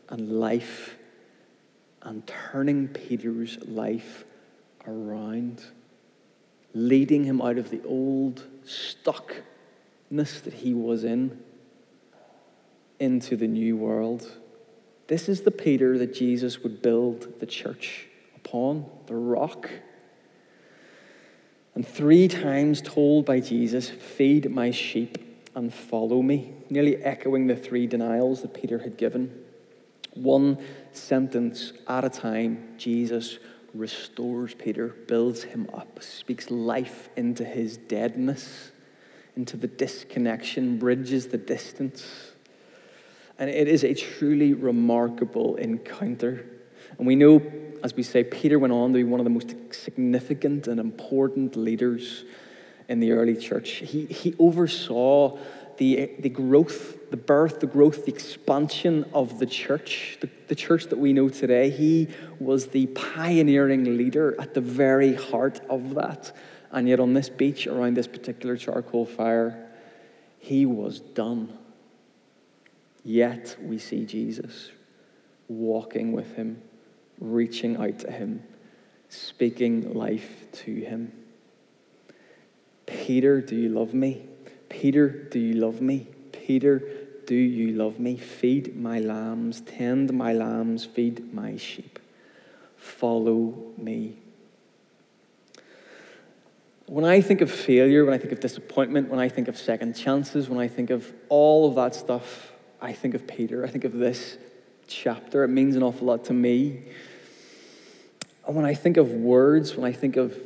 and 0.09 0.39
life 0.39 0.95
and 2.03 2.27
turning 2.27 2.87
Peter's 2.87 3.57
life 3.65 4.25
around, 4.85 5.63
leading 6.75 7.23
him 7.23 7.41
out 7.41 7.57
of 7.57 7.71
the 7.71 7.81
old 7.83 8.45
stuckness 8.63 10.43
that 10.43 10.53
he 10.53 10.75
was 10.75 11.03
in 11.03 11.41
into 12.99 13.35
the 13.35 13.47
new 13.47 13.75
world. 13.75 14.31
This 15.07 15.27
is 15.27 15.41
the 15.41 15.49
Peter 15.49 15.97
that 15.97 16.13
Jesus 16.13 16.59
would 16.61 16.83
build 16.83 17.39
the 17.39 17.47
church 17.47 18.05
upon, 18.35 18.85
the 19.07 19.15
rock. 19.15 19.71
And 21.75 21.87
three 21.87 22.27
times 22.27 22.81
told 22.81 23.25
by 23.25 23.39
Jesus, 23.39 23.89
Feed 23.89 24.51
my 24.51 24.71
sheep 24.71 25.17
and 25.55 25.73
follow 25.73 26.21
me, 26.21 26.53
nearly 26.69 26.97
echoing 26.97 27.47
the 27.47 27.55
three 27.55 27.87
denials 27.87 28.41
that 28.41 28.53
Peter 28.53 28.79
had 28.79 28.97
given. 28.97 29.43
One 30.13 30.59
sentence 30.91 31.73
at 31.87 32.05
a 32.05 32.09
time, 32.09 32.75
Jesus 32.77 33.39
restores 33.73 34.53
Peter, 34.53 34.89
builds 34.89 35.43
him 35.43 35.67
up, 35.73 36.01
speaks 36.03 36.51
life 36.51 37.09
into 37.15 37.43
his 37.43 37.77
deadness, 37.77 38.71
into 39.35 39.57
the 39.57 39.67
disconnection, 39.67 40.77
bridges 40.77 41.27
the 41.27 41.39
distance. 41.39 42.33
And 43.39 43.49
it 43.49 43.67
is 43.67 43.83
a 43.83 43.95
truly 43.95 44.53
remarkable 44.53 45.55
encounter. 45.55 46.45
And 46.99 47.07
we 47.07 47.15
know 47.15 47.41
as 47.83 47.93
we 47.93 48.01
say, 48.01 48.23
Peter 48.23 48.57
went 48.57 48.71
on 48.71 48.93
to 48.93 48.97
be 48.97 49.03
one 49.03 49.19
of 49.19 49.25
the 49.25 49.29
most 49.29 49.53
significant 49.71 50.67
and 50.67 50.79
important 50.79 51.57
leaders 51.57 52.23
in 52.87 53.01
the 53.01 53.11
early 53.11 53.35
church. 53.35 53.71
He, 53.71 54.05
he 54.05 54.33
oversaw 54.39 55.37
the, 55.77 56.11
the 56.19 56.29
growth, 56.29 57.11
the 57.11 57.17
birth, 57.17 57.59
the 57.59 57.67
growth, 57.67 58.05
the 58.05 58.13
expansion 58.13 59.05
of 59.13 59.37
the 59.39 59.45
church, 59.45 60.17
the, 60.21 60.29
the 60.47 60.55
church 60.55 60.85
that 60.87 60.97
we 60.97 61.11
know 61.11 61.27
today. 61.27 61.69
He 61.69 62.07
was 62.39 62.67
the 62.67 62.87
pioneering 62.87 63.97
leader 63.97 64.39
at 64.39 64.53
the 64.53 64.61
very 64.61 65.15
heart 65.15 65.59
of 65.69 65.95
that. 65.95 66.31
And 66.71 66.87
yet, 66.87 67.01
on 67.01 67.13
this 67.13 67.27
beach, 67.27 67.67
around 67.67 67.97
this 67.97 68.07
particular 68.07 68.55
charcoal 68.55 69.05
fire, 69.05 69.69
he 70.39 70.65
was 70.65 71.01
done. 71.01 71.57
Yet, 73.03 73.57
we 73.61 73.77
see 73.77 74.05
Jesus 74.05 74.71
walking 75.49 76.13
with 76.13 76.35
him 76.35 76.61
reaching 77.23 77.77
out 77.77 77.99
to 77.99 78.11
him, 78.11 78.43
speaking 79.09 79.93
life 79.93 80.45
to 80.51 80.73
him. 80.73 81.13
Peter, 82.85 83.41
do 83.41 83.55
you 83.55 83.69
love 83.69 83.93
me? 83.93 84.25
Peter, 84.69 85.07
do 85.07 85.39
you 85.39 85.53
love 85.53 85.81
me? 85.81 86.07
Peter, 86.31 86.83
do 87.25 87.35
you 87.35 87.71
love 87.73 87.99
me? 87.99 88.17
Feed 88.17 88.75
my 88.75 88.99
lambs, 88.99 89.61
tend 89.61 90.13
my 90.13 90.33
lambs, 90.33 90.83
feed 90.83 91.33
my 91.33 91.55
sheep. 91.55 91.97
Follow 92.75 93.71
me. 93.77 94.17
When 96.87 97.05
I 97.05 97.21
think 97.21 97.39
of 97.39 97.49
failure, 97.49 98.03
when 98.03 98.13
I 98.13 98.17
think 98.17 98.33
of 98.33 98.41
disappointment, 98.41 99.09
when 99.09 99.19
I 99.19 99.29
think 99.29 99.47
of 99.47 99.57
second 99.57 99.95
chances, 99.95 100.49
when 100.49 100.59
I 100.59 100.67
think 100.67 100.89
of 100.89 101.11
all 101.29 101.69
of 101.69 101.75
that 101.75 101.95
stuff, 101.95 102.51
I 102.81 102.91
think 102.91 103.15
of 103.15 103.25
Peter. 103.25 103.63
I 103.65 103.69
think 103.69 103.85
of 103.85 103.93
this 103.93 104.37
chapter. 104.87 105.45
It 105.45 105.47
means 105.47 105.77
an 105.77 105.83
awful 105.83 106.07
lot 106.07 106.25
to 106.25 106.33
me. 106.33 106.83
When 108.45 108.65
I 108.65 108.73
think 108.73 108.97
of 108.97 109.11
words, 109.11 109.75
when 109.75 109.89
I 109.89 109.93
think 109.93 110.17
of, 110.17 110.37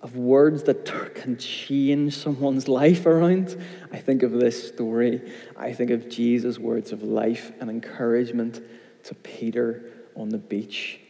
of 0.00 0.16
words 0.16 0.62
that 0.64 0.84
can 1.14 1.36
change 1.36 2.16
someone's 2.16 2.68
life 2.68 3.04
around, 3.06 3.60
I 3.92 3.98
think 3.98 4.22
of 4.22 4.32
this 4.32 4.68
story. 4.68 5.30
I 5.56 5.72
think 5.72 5.90
of 5.90 6.08
Jesus' 6.08 6.58
words 6.58 6.92
of 6.92 7.02
life 7.02 7.52
and 7.60 7.68
encouragement 7.68 8.62
to 9.04 9.14
Peter 9.14 9.84
on 10.16 10.30
the 10.30 10.38
beach. 10.38 11.00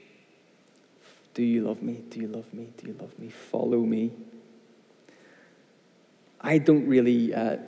Do 1.35 1.45
you 1.45 1.63
love 1.63 1.83
me? 1.83 2.03
Do 2.11 2.21
you 2.21 2.27
love 2.27 2.53
me? 2.53 2.69
Do 2.77 2.89
you 2.89 2.97
love 3.01 3.17
me? 3.19 3.29
Follow 3.29 3.79
me. 3.79 4.11
I 6.41 6.59
don't 6.59 6.87
really, 6.87 7.33
uh, 7.33 7.59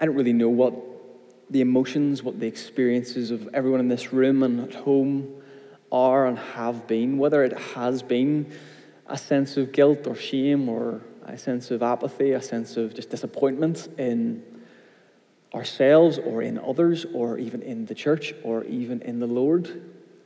I 0.00 0.04
don't 0.04 0.14
really 0.14 0.32
know 0.32 0.48
what 0.48 0.74
the 1.50 1.60
emotions, 1.60 2.22
what 2.22 2.40
the 2.40 2.46
experiences 2.46 3.30
of 3.30 3.48
everyone 3.54 3.80
in 3.80 3.88
this 3.88 4.12
room 4.12 4.42
and 4.42 4.60
at 4.60 4.74
home 4.74 5.41
are 5.92 6.26
and 6.26 6.38
have 6.38 6.86
been, 6.88 7.18
whether 7.18 7.44
it 7.44 7.56
has 7.56 8.02
been 8.02 8.50
a 9.06 9.18
sense 9.18 9.56
of 9.58 9.70
guilt 9.72 10.06
or 10.06 10.16
shame 10.16 10.68
or 10.68 11.02
a 11.26 11.36
sense 11.38 11.70
of 11.70 11.82
apathy, 11.82 12.32
a 12.32 12.40
sense 12.42 12.76
of 12.76 12.94
just 12.94 13.10
disappointment 13.10 13.88
in 13.98 14.42
ourselves 15.54 16.18
or 16.18 16.40
in 16.40 16.58
others 16.58 17.04
or 17.12 17.38
even 17.38 17.60
in 17.62 17.84
the 17.84 17.94
church 17.94 18.34
or 18.42 18.64
even 18.64 19.02
in 19.02 19.20
the 19.20 19.26
Lord, 19.26 19.82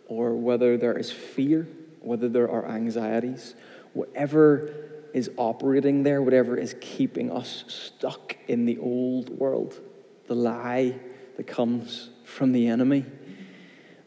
or 0.07 0.35
whether 0.35 0.77
there 0.77 0.97
is 0.97 1.11
fear, 1.11 1.67
whether 2.01 2.29
there 2.29 2.49
are 2.49 2.67
anxieties, 2.67 3.57
whatever 3.93 4.73
is 5.13 5.31
operating 5.37 6.05
there, 6.05 6.23
whatever 6.23 6.57
is 6.57 6.77
keeping 6.81 7.33
us 7.33 7.65
stuck 7.67 8.37
in 8.47 8.67
the 8.67 8.79
old 8.79 9.31
world, 9.31 9.81
the 10.29 10.35
lie 10.35 10.95
that 11.37 11.47
comes 11.47 12.11
from 12.25 12.53
the 12.53 12.69
enemy 12.69 13.05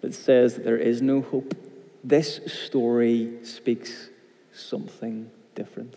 that 0.02 0.14
says 0.14 0.56
that 0.56 0.64
there 0.64 0.78
is 0.78 1.02
no 1.02 1.22
hope. 1.22 1.54
This 2.04 2.40
story 2.46 3.40
speaks 3.44 4.10
something 4.54 5.30
different. 5.56 5.96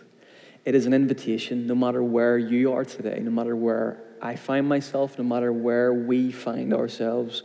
It 0.64 0.74
is 0.74 0.86
an 0.86 0.94
invitation, 0.94 1.66
no 1.66 1.74
matter 1.74 2.02
where 2.02 2.38
you 2.38 2.72
are 2.72 2.84
today, 2.84 3.20
no 3.20 3.30
matter 3.30 3.56
where 3.56 4.02
I 4.20 4.36
find 4.36 4.68
myself, 4.68 5.18
no 5.18 5.24
matter 5.24 5.52
where 5.52 5.92
we 5.92 6.30
find 6.30 6.72
ourselves, 6.72 7.42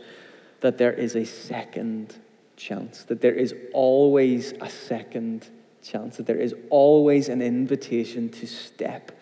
that 0.60 0.78
there 0.78 0.92
is 0.92 1.16
a 1.16 1.24
second 1.24 2.16
chance, 2.56 3.04
that 3.04 3.20
there 3.20 3.34
is 3.34 3.54
always 3.72 4.52
a 4.60 4.68
second 4.68 5.48
chance, 5.82 6.16
that 6.16 6.26
there 6.26 6.36
is 6.36 6.54
always 6.70 7.28
an 7.28 7.42
invitation 7.42 8.28
to 8.28 8.46
step 8.46 9.12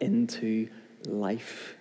into 0.00 0.68
life. 1.06 1.76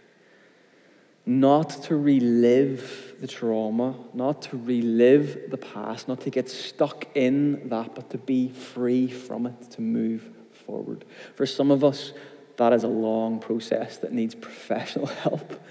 Not 1.25 1.69
to 1.83 1.95
relive 1.95 3.15
the 3.21 3.27
trauma, 3.27 3.95
not 4.13 4.41
to 4.43 4.57
relive 4.57 5.49
the 5.49 5.57
past, 5.57 6.09
not 6.09 6.19
to 6.21 6.29
get 6.29 6.49
stuck 6.49 7.07
in 7.15 7.69
that, 7.69 7.95
but 7.95 8.09
to 8.09 8.17
be 8.17 8.49
free 8.49 9.07
from 9.07 9.45
it, 9.45 9.71
to 9.71 9.81
move 9.81 10.29
forward. 10.65 11.05
For 11.35 11.45
some 11.45 11.71
of 11.71 11.83
us, 11.83 12.11
that 12.57 12.73
is 12.73 12.83
a 12.83 12.89
long 12.89 13.39
process 13.39 13.97
that 13.97 14.11
needs 14.11 14.35
professional 14.35 15.05
help. 15.23 15.63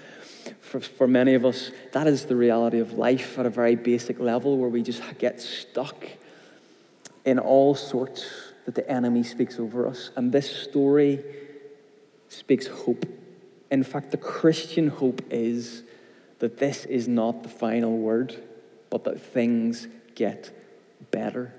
For, 0.59 0.79
for 0.79 1.07
many 1.07 1.35
of 1.35 1.45
us, 1.45 1.71
that 1.91 2.07
is 2.07 2.25
the 2.25 2.35
reality 2.35 2.79
of 2.79 2.93
life 2.93 3.37
at 3.37 3.45
a 3.45 3.49
very 3.51 3.75
basic 3.75 4.19
level 4.19 4.57
where 4.57 4.69
we 4.69 4.81
just 4.81 5.03
get 5.19 5.39
stuck 5.39 6.03
in 7.25 7.37
all 7.37 7.75
sorts 7.75 8.25
that 8.65 8.73
the 8.73 8.89
enemy 8.89 9.23
speaks 9.23 9.59
over 9.59 9.87
us. 9.87 10.09
And 10.15 10.31
this 10.31 10.49
story 10.49 11.23
speaks 12.27 12.65
hope 12.65 13.05
in 13.73 13.83
fact, 13.83 14.11
the 14.11 14.17
Christian 14.17 14.87
hope 14.87 15.21
is 15.31 15.81
that 16.37 16.57
this 16.57 16.85
is 16.85 17.07
not 17.07 17.41
the 17.41 17.49
final 17.49 17.97
word, 17.97 18.41
but 18.91 19.03
that 19.05 19.19
things 19.19 19.87
get 20.13 20.51
better. 21.09 21.51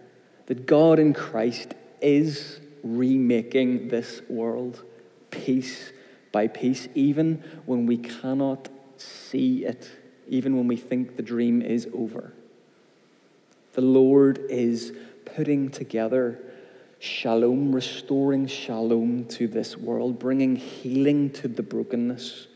That 0.46 0.64
God 0.64 1.00
in 1.00 1.12
Christ 1.12 1.74
is 2.00 2.60
remaking 2.84 3.88
this 3.88 4.22
world 4.28 4.84
piece 5.32 5.92
by 6.30 6.46
piece, 6.46 6.86
even 6.94 7.42
when 7.66 7.84
we 7.86 7.96
cannot 7.96 8.68
see 8.96 9.64
it, 9.64 9.90
even 10.28 10.56
when 10.56 10.68
we 10.68 10.76
think 10.76 11.16
the 11.16 11.22
dream 11.22 11.62
is 11.62 11.88
over. 11.92 12.32
The 13.72 13.80
Lord 13.80 14.38
is 14.50 14.92
putting 15.24 15.68
together 15.68 16.38
shalom, 17.04 17.74
restoring 17.74 18.46
shalom 18.46 19.26
to 19.26 19.46
this 19.46 19.76
world, 19.76 20.18
bringing 20.18 20.56
healing 20.56 21.28
to 21.28 21.48
the 21.48 21.62
brokenness. 21.62 22.46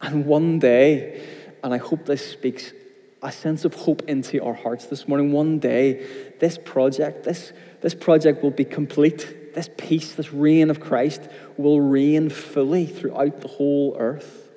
And 0.00 0.24
one 0.24 0.60
day, 0.60 1.26
and 1.64 1.74
I 1.74 1.78
hope 1.78 2.06
this 2.06 2.24
speaks 2.24 2.72
a 3.20 3.32
sense 3.32 3.64
of 3.64 3.74
hope 3.74 4.02
into 4.08 4.40
our 4.44 4.54
hearts 4.54 4.86
this 4.86 5.08
morning, 5.08 5.32
one 5.32 5.58
day, 5.58 6.32
this 6.38 6.56
project, 6.56 7.24
this, 7.24 7.52
this 7.80 7.94
project 7.94 8.40
will 8.40 8.52
be 8.52 8.64
complete. 8.64 9.54
This 9.54 9.68
peace, 9.76 10.14
this 10.14 10.32
reign 10.32 10.70
of 10.70 10.78
Christ 10.78 11.22
will 11.56 11.80
reign 11.80 12.30
fully 12.30 12.86
throughout 12.86 13.40
the 13.40 13.48
whole 13.48 13.96
earth. 13.98 14.47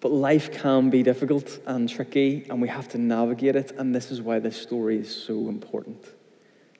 But 0.00 0.12
life 0.12 0.52
can 0.52 0.90
be 0.90 1.02
difficult 1.02 1.58
and 1.66 1.88
tricky, 1.88 2.46
and 2.48 2.62
we 2.62 2.68
have 2.68 2.88
to 2.90 2.98
navigate 2.98 3.56
it. 3.56 3.72
And 3.72 3.94
this 3.94 4.10
is 4.10 4.22
why 4.22 4.38
this 4.38 4.60
story 4.60 4.98
is 4.98 5.14
so 5.14 5.48
important 5.48 6.04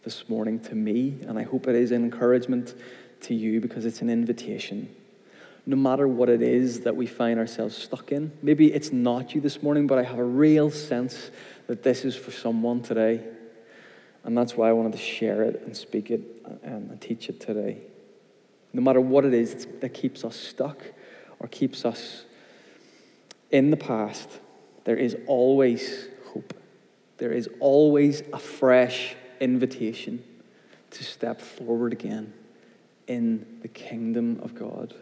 this 0.04 0.28
morning 0.28 0.60
to 0.60 0.74
me. 0.74 1.18
And 1.26 1.38
I 1.38 1.42
hope 1.42 1.66
it 1.66 1.74
is 1.74 1.90
an 1.90 2.04
encouragement 2.04 2.74
to 3.22 3.34
you 3.34 3.60
because 3.60 3.84
it's 3.84 4.02
an 4.02 4.10
invitation. 4.10 4.94
No 5.66 5.76
matter 5.76 6.06
what 6.06 6.28
it 6.28 6.40
is 6.40 6.80
that 6.80 6.96
we 6.96 7.06
find 7.06 7.38
ourselves 7.38 7.76
stuck 7.76 8.12
in, 8.12 8.32
maybe 8.40 8.72
it's 8.72 8.92
not 8.92 9.34
you 9.34 9.40
this 9.40 9.62
morning, 9.62 9.86
but 9.86 9.98
I 9.98 10.04
have 10.04 10.18
a 10.18 10.24
real 10.24 10.70
sense 10.70 11.30
that 11.66 11.82
this 11.82 12.04
is 12.04 12.16
for 12.16 12.30
someone 12.30 12.82
today. 12.82 13.22
And 14.24 14.38
that's 14.38 14.56
why 14.56 14.68
I 14.68 14.72
wanted 14.72 14.92
to 14.92 14.98
share 14.98 15.42
it 15.42 15.62
and 15.66 15.76
speak 15.76 16.10
it 16.10 16.20
um, 16.46 16.90
and 16.90 17.00
teach 17.00 17.28
it 17.28 17.40
today. 17.40 17.78
No 18.72 18.80
matter 18.80 19.00
what 19.00 19.24
it 19.24 19.34
is 19.34 19.66
that 19.80 19.90
keeps 19.90 20.24
us 20.24 20.36
stuck 20.36 20.82
or 21.40 21.48
keeps 21.48 21.84
us 21.84 22.24
in 23.50 23.70
the 23.70 23.76
past, 23.76 24.28
there 24.84 24.96
is 24.96 25.16
always 25.26 26.08
hope. 26.32 26.54
There 27.18 27.32
is 27.32 27.48
always 27.60 28.22
a 28.32 28.38
fresh 28.38 29.16
invitation 29.40 30.22
to 30.90 31.04
step 31.04 31.40
forward 31.40 31.92
again 31.92 32.32
in 33.06 33.58
the 33.62 33.68
kingdom 33.68 34.40
of 34.42 34.54
God, 34.54 34.94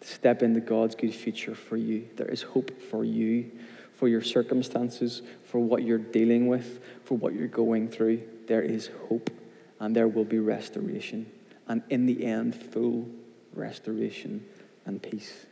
to 0.00 0.08
step 0.08 0.42
into 0.42 0.60
God's 0.60 0.94
good 0.94 1.14
future 1.14 1.54
for 1.54 1.76
you. 1.76 2.08
There 2.16 2.28
is 2.28 2.42
hope 2.42 2.82
for 2.82 3.04
you, 3.04 3.50
for 3.94 4.08
your 4.08 4.22
circumstances, 4.22 5.22
for 5.44 5.58
what 5.58 5.82
you're 5.82 5.98
dealing 5.98 6.46
with, 6.46 6.80
for 7.04 7.16
what 7.16 7.34
you're 7.34 7.48
going 7.48 7.88
through. 7.88 8.22
There 8.46 8.62
is 8.62 8.90
hope, 9.08 9.30
and 9.80 9.94
there 9.94 10.08
will 10.08 10.24
be 10.24 10.38
restoration. 10.38 11.30
And 11.68 11.82
in 11.90 12.06
the 12.06 12.24
end, 12.24 12.54
full 12.54 13.08
restoration 13.54 14.46
and 14.84 15.02
peace. 15.02 15.46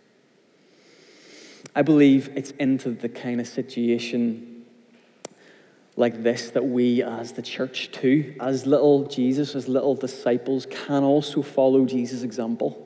I 1.75 1.83
believe 1.83 2.31
it's 2.37 2.53
into 2.53 2.91
the 2.91 3.09
kind 3.09 3.41
of 3.41 3.49
situation 3.49 4.65
like 5.97 6.23
this 6.23 6.51
that 6.51 6.65
we, 6.65 7.03
as 7.03 7.33
the 7.33 7.43
church, 7.43 7.91
too, 7.93 8.35
as 8.41 8.67
little 8.67 9.07
Jesus, 9.07 9.55
as 9.55 9.69
little 9.69 9.95
disciples, 9.95 10.67
can 10.67 11.05
also 11.05 11.43
follow 11.43 11.85
Jesus' 11.85 12.23
example 12.23 12.81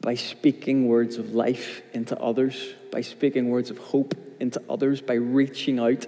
by 0.00 0.14
speaking 0.14 0.88
words 0.88 1.16
of 1.16 1.34
life 1.34 1.82
into 1.92 2.18
others, 2.18 2.74
by 2.90 3.00
speaking 3.00 3.50
words 3.50 3.70
of 3.70 3.78
hope 3.78 4.14
into 4.40 4.60
others, 4.68 5.00
by 5.00 5.14
reaching 5.14 5.78
out 5.78 6.06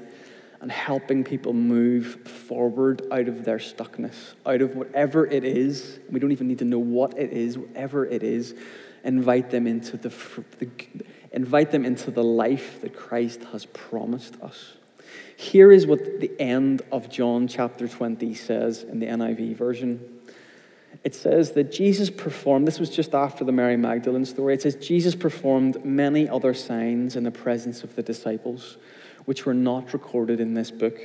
and 0.61 0.73
helping 0.73 1.23
people 1.23 1.53
move 1.53 2.27
forward 2.27 3.03
out 3.13 3.29
of 3.29 3.45
their 3.45 3.59
stuckness, 3.59 4.35
out 4.47 4.63
of 4.63 4.75
whatever 4.75 5.27
it 5.27 5.45
is. 5.45 5.99
We 6.11 6.19
don't 6.19 6.33
even 6.33 6.49
need 6.49 6.61
to 6.61 6.65
know 6.65 6.79
what 6.79 7.19
it 7.19 7.33
is, 7.33 7.59
whatever 7.59 8.07
it 8.07 8.23
is. 8.23 8.55
Invite 9.05 9.51
them 9.51 9.67
into 9.67 9.99
the, 9.99 10.09
the 10.59 10.69
invite 11.35 11.73
them 11.73 11.85
into 11.85 12.13
the 12.13 12.23
life 12.23 12.81
that 12.81 12.97
Christ 12.97 13.43
has 13.53 13.67
promised 13.67 14.41
us. 14.41 14.75
Here 15.37 15.73
is 15.73 15.85
what 15.85 16.21
the 16.21 16.31
end 16.41 16.83
of 16.93 17.11
John 17.11 17.49
chapter 17.49 17.89
20 17.89 18.33
says 18.35 18.85
in 18.85 19.01
the 19.01 19.07
NIV 19.07 19.57
version. 19.57 20.01
It 21.03 21.15
says 21.15 21.51
that 21.53 21.73
Jesus 21.73 22.09
performed, 22.09 22.69
this 22.69 22.79
was 22.79 22.89
just 22.89 23.15
after 23.15 23.45
the 23.45 23.51
Mary 23.51 23.77
Magdalene 23.77 24.25
story. 24.25 24.55
It 24.55 24.63
says, 24.63 24.77
Jesus 24.77 25.17
performed 25.17 25.85
many 25.85 26.29
other 26.29 26.55
signs 26.55 27.17
in 27.17 27.25
the 27.25 27.33
presence 27.33 27.83
of 27.83 27.97
the 27.97 28.03
disciples, 28.03 28.77
which 29.25 29.45
were 29.45 29.55
not 29.55 29.93
recorded 29.93 30.39
in 30.39 30.55
this 30.55 30.71
book. 30.71 30.97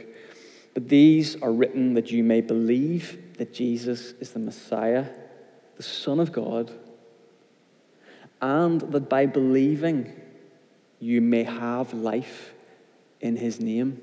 But 0.75 0.89
these 0.89 1.41
are 1.41 1.51
written 1.51 1.95
that 1.95 2.11
you 2.11 2.23
may 2.23 2.41
believe 2.41 3.35
that 3.39 3.51
Jesus 3.51 4.11
is 4.19 4.31
the 4.31 4.39
Messiah, 4.39 5.07
the 5.75 5.83
Son 5.83 6.19
of 6.19 6.31
God 6.31 6.71
and 8.41 8.81
that 8.81 9.09
by 9.09 9.25
believing 9.25 10.13
you 10.99 11.21
may 11.21 11.43
have 11.43 11.93
life 11.93 12.53
in 13.21 13.35
his 13.35 13.59
name. 13.59 14.01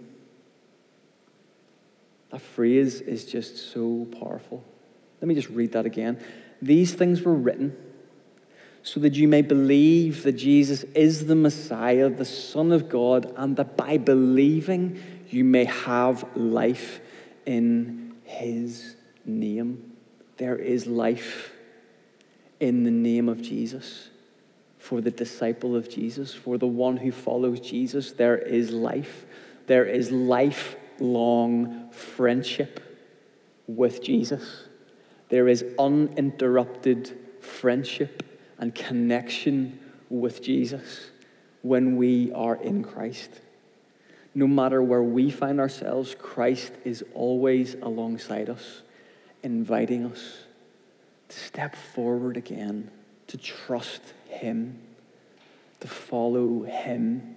That 2.31 2.40
phrase 2.40 3.01
is 3.01 3.25
just 3.25 3.72
so 3.72 4.07
powerful. 4.18 4.64
Let 5.20 5.29
me 5.29 5.35
just 5.35 5.49
read 5.49 5.72
that 5.72 5.87
again. 5.87 6.22
These 6.61 6.94
things 6.94 7.22
were 7.22 7.35
written 7.35 7.77
so 8.83 9.01
that 9.01 9.14
you 9.14 9.27
may 9.29 9.42
believe 9.42 10.22
that 10.22 10.33
Jesus 10.33 10.85
is 10.94 11.27
the 11.27 11.35
Messiah, 11.35 12.09
the 12.09 12.25
Son 12.25 12.72
of 12.72 12.88
God, 12.88 13.33
and 13.37 13.57
that 13.57 13.77
by 13.77 13.99
believing 13.99 15.03
you 15.29 15.44
may 15.44 15.64
have 15.64 16.25
life 16.37 17.01
in 17.46 18.14
his 18.25 18.96
name. 19.25 19.92
There 20.37 20.57
is 20.57 20.87
life 20.87 21.53
in 22.61 22.85
the 22.85 22.90
name 22.90 23.29
of 23.29 23.42
Jesus 23.42 24.11
for 24.87 25.01
the 25.01 25.11
disciple 25.11 25.75
of 25.75 25.88
Jesus, 25.88 26.33
for 26.33 26.59
the 26.59 26.66
one 26.66 26.96
who 26.99 27.11
follows 27.11 27.59
Jesus, 27.59 28.12
there 28.12 28.38
is 28.38 28.70
life. 28.70 29.27
There 29.66 29.85
is 29.85 30.12
lifelong 30.12 31.90
friendship 31.90 32.81
with 33.66 34.01
Jesus. 34.01 34.68
There 35.29 35.49
is 35.49 35.64
uninterrupted 35.77 37.18
friendship 37.40 38.22
and 38.59 38.72
connection 38.72 39.81
with 40.09 40.40
Jesus 40.40 41.11
when 41.62 41.96
we 41.96 42.31
are 42.31 42.55
in 42.55 42.85
Christ. 42.85 43.40
No 44.37 44.46
matter 44.46 44.81
where 44.81 45.03
we 45.03 45.33
find 45.33 45.59
ourselves, 45.59 46.14
Christ 46.16 46.72
is 46.85 47.03
always 47.12 47.75
alongside 47.83 48.49
us, 48.49 48.83
inviting 49.42 50.07
us 50.07 50.44
to 51.29 51.37
step 51.37 51.75
forward 51.75 52.37
again, 52.37 52.92
to 53.27 53.37
trust 53.37 54.03
Him, 54.28 54.80
to 55.80 55.88
follow 55.88 56.62
Him, 56.62 57.36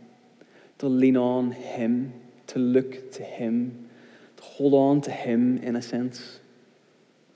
to 0.77 0.87
lean 0.87 1.17
on 1.17 1.51
Him, 1.51 2.13
to 2.47 2.59
look 2.59 3.11
to 3.13 3.23
Him, 3.23 3.89
to 4.37 4.43
hold 4.43 4.73
on 4.73 5.01
to 5.01 5.11
Him 5.11 5.57
in 5.57 5.75
a 5.75 5.81
sense. 5.81 6.39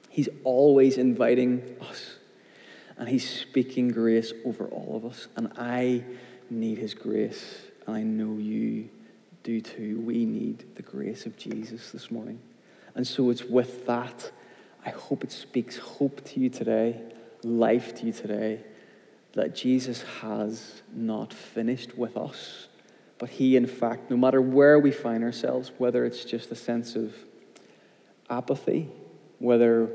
He's 0.09 0.29
always 0.43 0.97
inviting 0.97 1.75
us, 1.81 2.17
and 2.97 3.09
He's 3.09 3.29
speaking 3.29 3.89
grace 3.89 4.31
over 4.45 4.65
all 4.67 4.95
of 4.95 5.05
us. 5.05 5.27
And 5.35 5.51
I 5.57 6.03
need 6.49 6.77
His 6.77 6.93
grace, 6.93 7.63
and 7.87 7.95
I 7.95 8.03
know 8.03 8.37
you 8.37 8.89
do 9.43 9.59
too. 9.59 9.99
We 9.99 10.25
need 10.25 10.75
the 10.75 10.81
grace 10.81 11.25
of 11.25 11.37
Jesus 11.37 11.91
this 11.91 12.09
morning. 12.09 12.39
And 12.95 13.05
so 13.05 13.29
it's 13.29 13.43
with 13.43 13.85
that, 13.87 14.31
I 14.85 14.91
hope 14.91 15.23
it 15.23 15.31
speaks 15.31 15.77
hope 15.77 16.23
to 16.25 16.39
you 16.39 16.49
today, 16.49 17.01
life 17.43 17.95
to 17.95 18.05
you 18.05 18.13
today, 18.13 18.59
that 19.33 19.55
Jesus 19.55 20.03
has 20.21 20.81
not 20.93 21.33
finished 21.33 21.97
with 21.97 22.15
us, 22.17 22.67
but 23.17 23.29
He, 23.29 23.55
in 23.55 23.67
fact, 23.67 24.09
no 24.09 24.17
matter 24.17 24.41
where 24.41 24.79
we 24.79 24.91
find 24.91 25.23
ourselves, 25.23 25.71
whether 25.77 26.05
it's 26.05 26.23
just 26.23 26.51
a 26.51 26.55
sense 26.55 26.95
of 26.95 27.13
apathy, 28.29 28.89
whether 29.39 29.89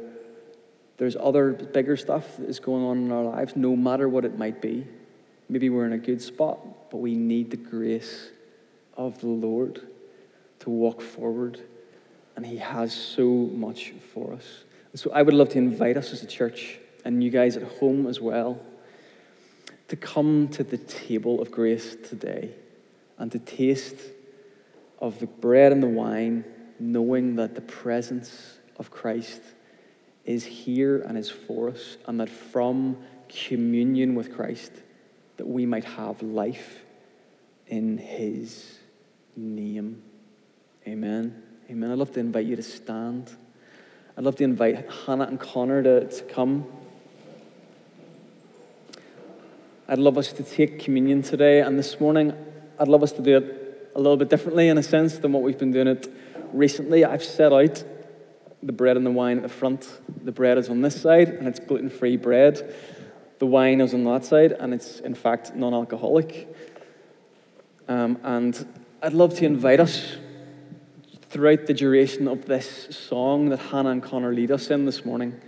there's 0.97 1.17
other 1.17 1.53
bigger 1.53 1.97
stuff 1.97 2.37
that 2.37 2.49
is 2.49 2.59
going 2.59 2.85
on 2.85 2.99
in 2.99 3.13
our 3.13 3.25
lives, 3.25 3.55
no 3.55 3.77
matter 3.77 4.09
what 4.09 4.25
it 4.25 4.37
might 4.37 4.61
be, 4.61 4.87
maybe 5.49 5.71
we're 5.71 5.87
in 5.87 5.93
a 5.93 5.99
good 5.99 6.21
spot, 6.21 6.91
but 6.91 6.99
we 6.99 7.15
need 7.15 7.51
the 7.51 7.57
grace 7.57 8.31
of 8.97 9.21
the 9.21 9.29
Lord 9.29 9.81
to 10.61 10.71
walk 10.71 11.01
forward, 11.01 11.61
and 12.35 12.45
He 12.45 12.57
has 12.57 12.93
so 12.93 13.25
much 13.25 13.93
for 14.13 14.33
us. 14.33 14.65
And 14.93 14.99
so 14.99 15.13
I 15.13 15.23
would 15.23 15.35
love 15.35 15.51
to 15.51 15.59
invite 15.59 15.97
us 15.97 16.13
as 16.13 16.25
a 16.25 16.27
church, 16.27 16.79
and 17.05 17.23
you 17.23 17.31
guys 17.31 17.57
at 17.57 17.63
home 17.63 18.09
as 18.09 18.21
well, 18.21 18.61
to 19.89 19.97
come 19.97 20.49
to 20.49 20.63
the 20.63 20.79
table 20.79 21.41
of 21.41 21.51
grace 21.51 21.97
today 21.97 22.51
and 23.19 23.33
to 23.33 23.39
taste 23.39 23.97
of 24.99 25.19
the 25.19 25.27
bread 25.27 25.73
and 25.73 25.83
the 25.83 25.89
wine, 25.89 26.45
knowing 26.79 27.37
that 27.37 27.55
the 27.55 27.61
presence 27.61 28.59
of 28.77 28.91
Christ 28.91 29.41
is 30.25 30.45
here 30.45 31.01
and 31.01 31.17
is 31.17 31.31
for 31.31 31.71
us, 31.71 31.97
and 32.07 32.21
that 32.21 32.29
from 32.29 32.99
communion 33.29 34.15
with 34.15 34.35
Christ, 34.35 34.73
that 35.39 35.47
we 35.47 35.65
might 35.67 35.85
have 35.85 36.23
life 36.23 36.85
in 37.67 37.99
His 37.99 38.79
name. 39.37 40.03
Amen. 40.87 41.43
Amen. 41.71 41.91
I'd 41.91 41.99
love 41.99 42.13
to 42.13 42.21
invite 42.21 42.47
you 42.47 42.57
to 42.57 42.63
stand. 42.63 43.31
I'd 44.17 44.25
love 44.25 44.37
to 44.37 44.45
invite 44.45 44.91
Hannah 45.07 45.25
and 45.25 45.39
Connor 45.39 45.83
to, 45.83 46.09
to 46.09 46.25
come. 46.25 46.67
I'd 49.91 49.99
love 49.99 50.19
us 50.19 50.35
to 50.35 50.43
take 50.43 50.81
communion 50.81 51.23
today, 51.23 51.63
and 51.63 51.79
this 51.79 51.99
morning, 51.99 52.35
I'd 52.79 52.89
love 52.89 53.03
us 53.03 53.13
to 53.13 53.23
do 53.23 53.39
it 53.39 53.91
a 53.95 53.99
little 53.99 54.19
bit 54.19 54.29
differently 54.29 54.69
in 54.69 54.77
a 54.77 54.83
sense 54.83 55.17
than 55.17 55.33
what 55.33 55.43
we've 55.43 55.57
been 55.57 55.73
doing 55.73 55.87
it 55.89 56.13
recently. 56.53 57.07
I've 57.07 57.25
set 57.25 57.55
out 57.55 57.83
the 58.63 58.73
bread 58.73 58.99
and 58.99 59.07
the 59.07 59.11
wine 59.11 59.39
at 59.39 59.45
the 59.45 59.49
front. 59.49 59.89
The 60.23 60.31
bread 60.31 60.59
is 60.59 60.69
on 60.69 60.83
this 60.83 61.01
side, 61.01 61.31
and 61.31 61.49
it's 61.49 61.59
gluten 61.59 61.89
free 61.89 62.19
bread. 62.19 62.75
The 63.39 63.47
wine 63.47 63.81
is 63.81 63.95
on 63.95 64.05
that 64.05 64.27
side, 64.27 64.53
and 64.53 64.75
it's 64.75 65.01
in 65.01 65.15
fact 65.15 65.55
non 65.55 65.73
alcoholic. 65.73 66.55
Um, 67.89 68.19
and 68.25 68.69
I'd 69.03 69.15
love 69.15 69.37
to 69.37 69.47
invite 69.47 69.81
us 69.81 70.19
throughout 71.31 71.65
the 71.65 71.73
duration 71.73 72.29
of 72.29 72.45
this 72.45 72.95
song 72.95 73.49
that 73.49 73.59
Hannah 73.59 73.89
and 73.89 74.03
Connor 74.03 74.35
lead 74.35 74.51
us 74.51 74.69
in 74.69 74.85
this 74.85 75.07
morning, 75.07 75.41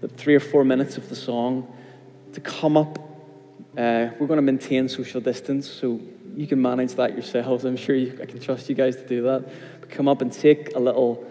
the 0.00 0.08
three 0.08 0.34
or 0.34 0.40
four 0.40 0.64
minutes 0.64 0.96
of 0.96 1.08
the 1.08 1.14
song, 1.14 1.72
to 2.32 2.40
come 2.40 2.76
up. 2.76 3.09
Uh, 3.76 4.10
we're 4.18 4.26
going 4.26 4.36
to 4.36 4.42
maintain 4.42 4.88
social 4.88 5.20
distance, 5.20 5.68
so 5.68 6.00
you 6.34 6.46
can 6.46 6.60
manage 6.60 6.94
that 6.94 7.12
yourselves. 7.12 7.64
I'm 7.64 7.76
sure 7.76 7.94
you, 7.94 8.18
I 8.20 8.26
can 8.26 8.40
trust 8.40 8.68
you 8.68 8.74
guys 8.74 8.96
to 8.96 9.06
do 9.06 9.22
that. 9.22 9.48
But 9.80 9.90
come 9.90 10.08
up 10.08 10.22
and 10.22 10.32
take 10.32 10.74
a 10.74 10.80
little 10.80 11.26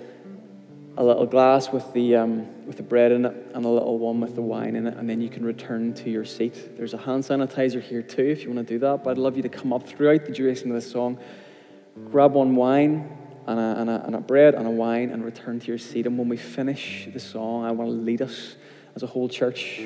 a 0.97 1.03
little 1.03 1.25
glass 1.25 1.71
with 1.71 1.93
the, 1.93 2.17
um, 2.17 2.65
with 2.65 2.75
the 2.75 2.83
bread 2.83 3.13
in 3.13 3.23
it 3.23 3.33
and 3.53 3.63
a 3.63 3.69
little 3.69 3.97
one 3.97 4.19
with 4.19 4.35
the 4.35 4.41
wine 4.41 4.75
in 4.75 4.85
it, 4.85 4.97
and 4.97 5.09
then 5.09 5.21
you 5.21 5.29
can 5.29 5.45
return 5.45 5.93
to 5.93 6.09
your 6.09 6.25
seat. 6.25 6.75
There's 6.75 6.93
a 6.93 6.97
hand 6.97 7.23
sanitizer 7.23 7.81
here 7.81 8.01
too 8.01 8.25
if 8.25 8.43
you 8.43 8.51
want 8.51 8.67
to 8.67 8.73
do 8.73 8.79
that, 8.79 9.05
but 9.05 9.11
I'd 9.11 9.17
love 9.17 9.37
you 9.37 9.43
to 9.43 9.49
come 9.49 9.71
up 9.71 9.87
throughout 9.87 10.25
the 10.25 10.33
duration 10.33 10.69
of 10.71 10.75
this 10.75 10.91
song, 10.91 11.17
grab 12.11 12.33
one 12.33 12.53
wine 12.57 13.17
and 13.47 13.57
a, 13.57 13.79
and 13.79 13.89
a, 13.89 14.05
and 14.07 14.15
a 14.15 14.19
bread 14.19 14.55
and 14.55 14.67
a 14.67 14.71
wine, 14.71 15.09
and 15.11 15.23
return 15.23 15.61
to 15.61 15.67
your 15.67 15.77
seat. 15.77 16.05
And 16.05 16.17
when 16.17 16.27
we 16.27 16.35
finish 16.35 17.07
the 17.13 17.19
song, 17.19 17.63
I 17.63 17.71
want 17.71 17.89
to 17.89 17.95
lead 17.95 18.21
us 18.21 18.57
as 18.93 19.01
a 19.01 19.07
whole 19.07 19.29
church, 19.29 19.79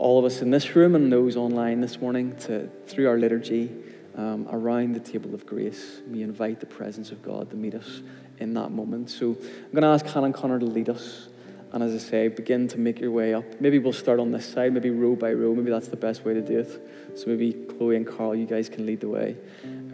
all 0.00 0.18
of 0.18 0.24
us 0.24 0.40
in 0.40 0.50
this 0.50 0.74
room 0.74 0.94
and 0.94 1.12
those 1.12 1.36
online 1.36 1.82
this 1.82 2.00
morning, 2.00 2.34
to 2.36 2.68
through 2.86 3.06
our 3.06 3.18
liturgy. 3.18 3.70
Um, 4.16 4.48
around 4.50 4.94
the 4.94 5.00
table 5.00 5.34
of 5.34 5.46
grace, 5.46 6.00
we 6.10 6.22
invite 6.22 6.58
the 6.58 6.66
presence 6.66 7.12
of 7.12 7.22
God 7.22 7.48
to 7.50 7.56
meet 7.56 7.74
us 7.74 8.02
in 8.38 8.54
that 8.54 8.70
moment. 8.70 9.08
So 9.08 9.28
I'm 9.28 9.70
going 9.72 9.82
to 9.82 9.88
ask 9.88 10.04
Hannah 10.04 10.32
Connor 10.32 10.58
to 10.58 10.66
lead 10.66 10.88
us. 10.88 11.28
And 11.72 11.82
as 11.82 11.94
I 11.94 11.98
say, 11.98 12.28
begin 12.28 12.66
to 12.68 12.78
make 12.78 12.98
your 12.98 13.12
way 13.12 13.32
up. 13.34 13.44
Maybe 13.60 13.78
we'll 13.78 13.92
start 13.92 14.18
on 14.18 14.32
this 14.32 14.44
side, 14.44 14.72
maybe 14.72 14.90
row 14.90 15.14
by 15.14 15.32
row. 15.32 15.54
Maybe 15.54 15.70
that's 15.70 15.88
the 15.88 15.96
best 15.96 16.24
way 16.24 16.34
to 16.34 16.42
do 16.42 16.58
it. 16.58 17.18
So 17.18 17.26
maybe 17.28 17.52
Chloe 17.52 17.94
and 17.96 18.06
Carl, 18.06 18.34
you 18.34 18.46
guys 18.46 18.68
can 18.68 18.84
lead 18.84 19.00
the 19.00 19.08
way. 19.08 19.36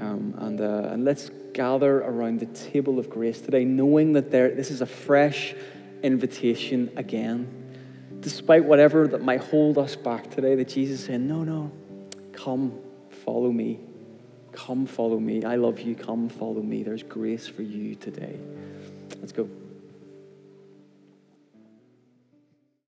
Um, 0.01 0.35
and, 0.39 0.61
uh, 0.61 0.89
and 0.93 1.05
let's 1.05 1.31
gather 1.53 1.99
around 1.99 2.41
the 2.41 2.47
table 2.47 2.99
of 2.99 3.11
grace 3.11 3.41
today, 3.41 3.65
knowing 3.65 4.15
that 4.15 4.31
there, 4.31 4.55
this 4.55 4.71
is 4.71 4.81
a 4.81 4.87
fresh 4.87 5.55
invitation 6.03 6.91
again. 6.97 7.66
Despite 8.21 8.65
whatever 8.65 9.07
that 9.09 9.23
might 9.23 9.41
hold 9.41 9.79
us 9.79 9.97
back 9.97 10.31
today, 10.31 10.55
that 10.57 10.69
Jesus 10.69 11.01
is 11.01 11.07
saying, 11.07 11.27
No, 11.27 11.45
no, 11.45 11.71
come, 12.33 12.79
follow 13.25 13.53
me. 13.53 13.81
Come 14.53 14.87
follow 14.87 15.21
me. 15.21 15.45
I 15.45 15.57
love 15.57 15.81
you. 15.81 15.95
Come 15.95 16.31
follow 16.31 16.63
me. 16.63 16.83
There's 16.83 17.03
grace 17.03 17.47
for 17.47 17.63
you 17.63 17.95
today. 17.95 18.39
Let's 19.21 19.33
go. 19.33 19.49